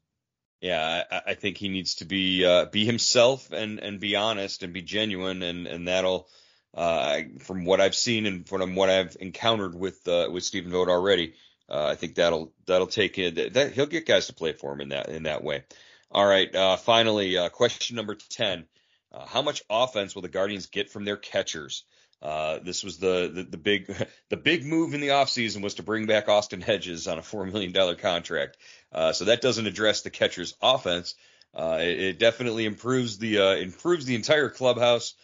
Yeah, 0.60 1.02
I, 1.10 1.22
I 1.28 1.34
think 1.34 1.56
he 1.56 1.68
needs 1.68 1.96
to 1.96 2.04
be 2.04 2.44
uh, 2.44 2.66
be 2.66 2.84
himself 2.84 3.50
and 3.50 3.80
and 3.80 3.98
be 3.98 4.14
honest 4.14 4.62
and 4.62 4.72
be 4.72 4.82
genuine, 4.82 5.42
and 5.42 5.66
and 5.66 5.88
that'll. 5.88 6.28
Uh, 6.72 7.22
from 7.40 7.64
what 7.64 7.80
I've 7.80 7.96
seen 7.96 8.26
and 8.26 8.48
from 8.48 8.76
what 8.76 8.88
I've 8.88 9.16
encountered 9.18 9.74
with 9.74 10.06
uh, 10.06 10.28
with 10.30 10.44
Stephen 10.44 10.70
Vogt 10.70 10.88
already, 10.88 11.34
uh, 11.68 11.86
I 11.86 11.96
think 11.96 12.14
that'll 12.14 12.52
that'll 12.66 12.86
take 12.86 13.18
it. 13.18 13.54
That 13.54 13.72
he'll 13.72 13.86
get 13.86 14.06
guys 14.06 14.28
to 14.28 14.32
play 14.32 14.52
for 14.52 14.72
him 14.72 14.80
in 14.80 14.90
that 14.90 15.08
in 15.08 15.24
that 15.24 15.42
way. 15.42 15.64
All 16.12 16.26
right. 16.26 16.52
Uh, 16.52 16.76
finally, 16.76 17.38
uh, 17.38 17.48
question 17.50 17.94
number 17.94 18.16
10. 18.16 18.66
Uh, 19.12 19.26
how 19.26 19.42
much 19.42 19.62
offense 19.70 20.14
will 20.14 20.22
the 20.22 20.28
Guardians 20.28 20.66
get 20.66 20.90
from 20.90 21.04
their 21.04 21.16
catchers? 21.16 21.84
Uh, 22.20 22.58
this 22.58 22.82
was 22.82 22.98
the, 22.98 23.30
the, 23.32 23.42
the 23.44 23.56
big 23.56 23.86
the 24.28 24.36
big 24.36 24.64
move 24.64 24.92
in 24.92 25.00
the 25.00 25.08
offseason 25.08 25.62
was 25.62 25.74
to 25.74 25.82
bring 25.82 26.06
back 26.06 26.28
Austin 26.28 26.60
Hedges 26.60 27.06
on 27.06 27.18
a 27.18 27.22
four 27.22 27.46
million 27.46 27.72
dollar 27.72 27.94
contract. 27.94 28.56
Uh, 28.92 29.12
so 29.12 29.26
that 29.26 29.40
doesn't 29.40 29.66
address 29.66 30.02
the 30.02 30.10
catcher's 30.10 30.54
offense. 30.60 31.14
Uh, 31.54 31.78
it, 31.80 32.00
it, 32.00 32.18
definitely 32.18 32.64
improves 32.64 33.18
the 33.18 33.60
improves 33.60 34.04
the 34.04 34.14
entire 34.14 34.48
clubhouse 34.48 35.14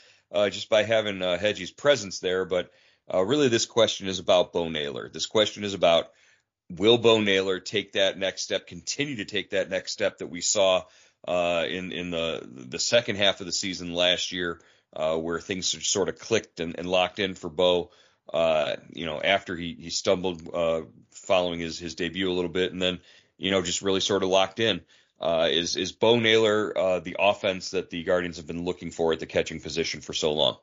just 0.50 0.68
by 0.68 0.82
having 0.82 1.20
Hedges' 1.20 1.70
presence 1.70 2.18
there. 2.20 2.44
But 2.44 2.70
really, 3.12 3.48
this 3.48 3.66
question 3.66 4.08
is 4.08 4.18
about 4.18 4.52
Bo 4.52 4.68
Naylor. 4.68 5.08
This 5.08 5.26
question 5.26 5.62
is 5.62 5.74
about 5.74 6.10
will 6.70 6.98
Bo 6.98 7.20
Naylor 7.20 7.60
take 7.60 7.92
that 7.92 8.18
next 8.18 8.42
step, 8.42 8.66
continue 8.66 9.16
to 9.16 9.24
take 9.24 9.50
that 9.50 9.70
next 9.70 9.92
step 9.92 10.18
that 10.18 10.28
we 10.28 10.40
saw 10.40 10.84
uh, 11.26 11.64
in 11.68 11.92
in 11.92 12.10
the 12.10 12.42
the 12.44 12.78
second 12.78 13.16
half 13.16 13.40
of 13.40 13.46
the 13.46 13.52
season 13.52 13.92
last 13.94 14.32
year, 14.32 14.60
uh, 14.94 15.16
where 15.16 15.40
things 15.40 15.86
sort 15.86 16.08
of 16.08 16.18
clicked 16.18 16.60
and, 16.60 16.78
and 16.78 16.88
locked 16.88 17.18
in 17.18 17.34
for 17.34 17.48
Bo. 17.48 17.90
Uh, 18.32 18.76
you 18.92 19.06
know, 19.06 19.20
after 19.20 19.56
he 19.56 19.76
he 19.78 19.90
stumbled 19.90 20.42
uh, 20.52 20.82
following 21.10 21.60
his 21.60 21.78
his 21.78 21.94
debut 21.94 22.30
a 22.30 22.34
little 22.34 22.50
bit, 22.50 22.72
and 22.72 22.82
then 22.82 23.00
you 23.38 23.50
know 23.50 23.62
just 23.62 23.82
really 23.82 24.00
sort 24.00 24.22
of 24.22 24.28
locked 24.28 24.60
in. 24.60 24.80
Uh, 25.20 25.48
is 25.50 25.76
is 25.76 25.92
Bo 25.92 26.18
Naylor 26.18 26.76
uh, 26.76 27.00
the 27.00 27.16
offense 27.18 27.70
that 27.70 27.90
the 27.90 28.02
Guardians 28.04 28.36
have 28.36 28.46
been 28.46 28.64
looking 28.64 28.90
for 28.90 29.12
at 29.12 29.20
the 29.20 29.26
catching 29.26 29.60
position 29.60 30.00
for 30.00 30.12
so 30.12 30.32
long? 30.32 30.58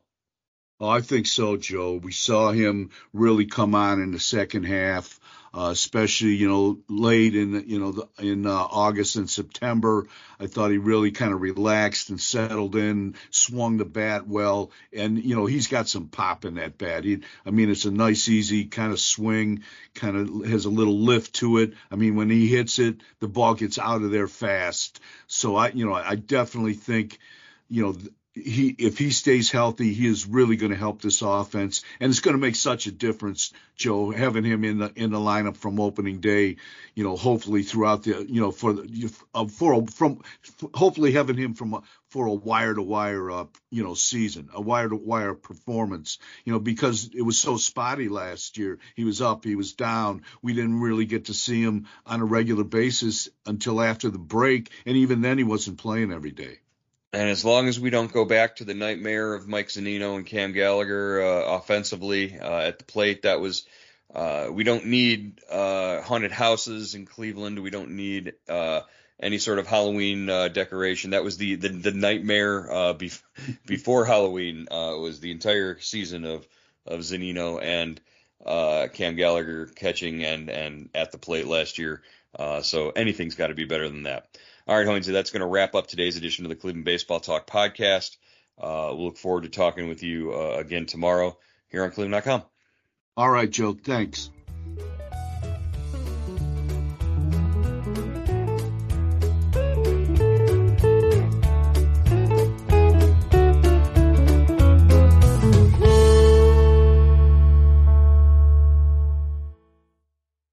I 0.81 1.01
think 1.01 1.27
so, 1.27 1.57
Joe. 1.57 1.95
We 1.95 2.11
saw 2.11 2.51
him 2.51 2.91
really 3.13 3.45
come 3.45 3.75
on 3.75 4.01
in 4.01 4.11
the 4.11 4.19
second 4.19 4.63
half 4.63 5.19
uh, 5.55 5.69
especially 5.71 6.35
you 6.35 6.47
know 6.47 6.79
late 6.89 7.35
in 7.35 7.63
you 7.67 7.79
know 7.79 7.91
the, 7.91 8.07
in 8.19 8.45
uh, 8.45 8.51
August 8.51 9.15
and 9.15 9.29
September. 9.29 10.07
I 10.39 10.47
thought 10.47 10.71
he 10.71 10.77
really 10.77 11.11
kind 11.11 11.31
of 11.31 11.41
relaxed 11.41 12.09
and 12.09 12.19
settled 12.19 12.75
in, 12.75 13.15
swung 13.29 13.77
the 13.77 13.85
bat 13.85 14.27
well, 14.27 14.71
and 14.91 15.23
you 15.23 15.35
know 15.35 15.45
he's 15.45 15.67
got 15.67 15.87
some 15.87 16.07
pop 16.07 16.45
in 16.45 16.55
that 16.55 16.77
bat. 16.77 17.03
He, 17.03 17.19
I 17.45 17.51
mean, 17.51 17.69
it's 17.69 17.85
a 17.85 17.91
nice, 17.91 18.27
easy 18.29 18.65
kind 18.65 18.91
of 18.91 18.99
swing, 18.99 19.63
kind 19.93 20.17
of 20.17 20.49
has 20.49 20.65
a 20.65 20.71
little 20.71 20.99
lift 20.99 21.35
to 21.35 21.59
it. 21.59 21.73
I 21.91 21.95
mean, 21.97 22.15
when 22.15 22.31
he 22.31 22.47
hits 22.47 22.79
it, 22.79 22.97
the 23.19 23.27
ball 23.27 23.53
gets 23.53 23.77
out 23.77 24.01
of 24.01 24.09
there 24.09 24.27
fast. 24.27 24.99
So 25.27 25.55
I, 25.55 25.69
you 25.69 25.85
know, 25.85 25.93
I 25.93 26.15
definitely 26.15 26.73
think, 26.73 27.19
you 27.69 27.83
know 27.83 27.95
he 28.33 28.69
if 28.79 28.97
he 28.97 29.11
stays 29.11 29.51
healthy, 29.51 29.93
he 29.93 30.07
is 30.07 30.25
really 30.25 30.55
going 30.55 30.71
to 30.71 30.77
help 30.77 31.01
this 31.01 31.21
offense, 31.21 31.83
and 31.99 32.09
it's 32.09 32.19
going 32.19 32.33
to 32.33 32.41
make 32.41 32.55
such 32.55 32.87
a 32.87 32.91
difference, 32.91 33.53
Joe, 33.75 34.09
having 34.09 34.43
him 34.43 34.63
in 34.63 34.79
the 34.79 34.91
in 34.95 35.11
the 35.11 35.19
lineup 35.19 35.55
from 35.55 35.79
opening 35.79 36.19
day. 36.19 36.57
You 36.95 37.03
know, 37.03 37.15
hopefully 37.15 37.61
throughout 37.61 38.03
the 38.03 38.25
you 38.27 38.41
know 38.41 38.51
for 38.51 38.73
the 38.73 39.13
uh, 39.35 39.45
for 39.45 39.85
from 39.87 40.21
hopefully 40.73 41.11
having 41.11 41.37
him 41.37 41.53
from 41.53 41.75
a, 41.75 41.83
for 42.09 42.25
a 42.25 42.33
wire 42.33 42.73
to 42.73 42.81
wire 42.81 43.29
uh 43.29 43.45
you 43.69 43.83
know 43.83 43.93
season, 43.93 44.49
a 44.53 44.61
wire 44.61 44.89
to 44.89 44.95
wire 44.95 45.35
performance. 45.35 46.17
You 46.43 46.53
know, 46.53 46.59
because 46.59 47.11
it 47.13 47.21
was 47.21 47.37
so 47.37 47.57
spotty 47.57 48.09
last 48.09 48.57
year. 48.57 48.79
He 48.95 49.03
was 49.03 49.21
up, 49.21 49.43
he 49.43 49.55
was 49.55 49.73
down. 49.73 50.23
We 50.41 50.53
didn't 50.53 50.79
really 50.79 51.05
get 51.05 51.25
to 51.25 51.35
see 51.35 51.61
him 51.61 51.85
on 52.07 52.19
a 52.19 52.25
regular 52.25 52.63
basis 52.63 53.29
until 53.45 53.79
after 53.79 54.09
the 54.09 54.17
break, 54.17 54.71
and 54.87 54.97
even 54.97 55.21
then 55.21 55.37
he 55.37 55.43
wasn't 55.43 55.77
playing 55.77 56.11
every 56.11 56.31
day. 56.31 56.62
And 57.13 57.29
as 57.29 57.45
long 57.45 57.67
as 57.67 57.79
we 57.79 57.91
don't 57.91 58.11
go 58.11 58.25
back 58.25 58.55
to 58.55 58.63
the 58.63 58.73
nightmare 58.73 59.35
of 59.35 59.47
Mike 59.47 59.67
Zunino 59.67 60.15
and 60.15 60.25
Cam 60.25 60.51
Gallagher 60.51 61.21
uh, 61.21 61.57
offensively 61.57 62.39
uh, 62.39 62.61
at 62.61 62.79
the 62.79 62.85
plate, 62.85 63.21
that 63.21 63.39
was 63.39 63.67
uh, 64.13 64.47
we 64.51 64.63
don't 64.63 64.87
need 64.87 65.39
uh, 65.49 66.01
haunted 66.01 66.31
houses 66.31 66.95
in 66.95 67.05
Cleveland. 67.05 67.59
We 67.59 67.69
don't 67.69 67.91
need 67.91 68.33
uh, 68.49 68.81
any 69.19 69.37
sort 69.37 69.59
of 69.59 69.67
Halloween 69.67 70.27
uh, 70.27 70.47
decoration. 70.47 71.11
That 71.11 71.23
was 71.23 71.37
the 71.37 71.53
the, 71.55 71.69
the 71.69 71.91
nightmare 71.91 72.67
bef- 72.95 73.21
before 73.67 74.05
Halloween. 74.05 74.67
It 74.71 74.99
was 74.99 75.19
the 75.19 75.31
entire 75.31 75.79
season 75.79 76.25
of 76.25 76.47
of 76.87 77.01
Zunino 77.01 77.61
and 77.61 78.01
Cam 78.93 79.15
Gallagher 79.15 79.67
catching 79.67 80.23
and 80.23 80.49
and 80.49 80.89
at 80.95 81.11
the 81.11 81.19
plate 81.19 81.45
last 81.45 81.77
year. 81.77 82.01
So 82.63 82.89
anything's 82.89 83.35
got 83.35 83.47
to 83.47 83.55
be 83.55 83.65
better 83.65 83.87
than 83.87 84.03
that. 84.03 84.27
All 84.65 84.77
right, 84.77 84.87
Hoynesy, 84.87 85.11
that's 85.11 85.31
going 85.31 85.41
to 85.41 85.47
wrap 85.47 85.75
up 85.75 85.87
today's 85.87 86.15
edition 86.15 86.45
of 86.45 86.49
the 86.49 86.55
Cleveland 86.55 86.85
Baseball 86.85 87.19
Talk 87.19 87.45
podcast. 87.45 88.15
Uh, 88.57 88.91
we'll 88.93 89.05
look 89.05 89.17
forward 89.17 89.43
to 89.43 89.49
talking 89.49 89.89
with 89.89 90.03
you 90.03 90.33
uh, 90.33 90.55
again 90.57 90.85
tomorrow 90.85 91.37
here 91.67 91.83
on 91.83 91.91
Cleveland.com. 91.91 92.43
All 93.17 93.29
right, 93.29 93.49
Joe. 93.49 93.73
Thanks. 93.73 94.29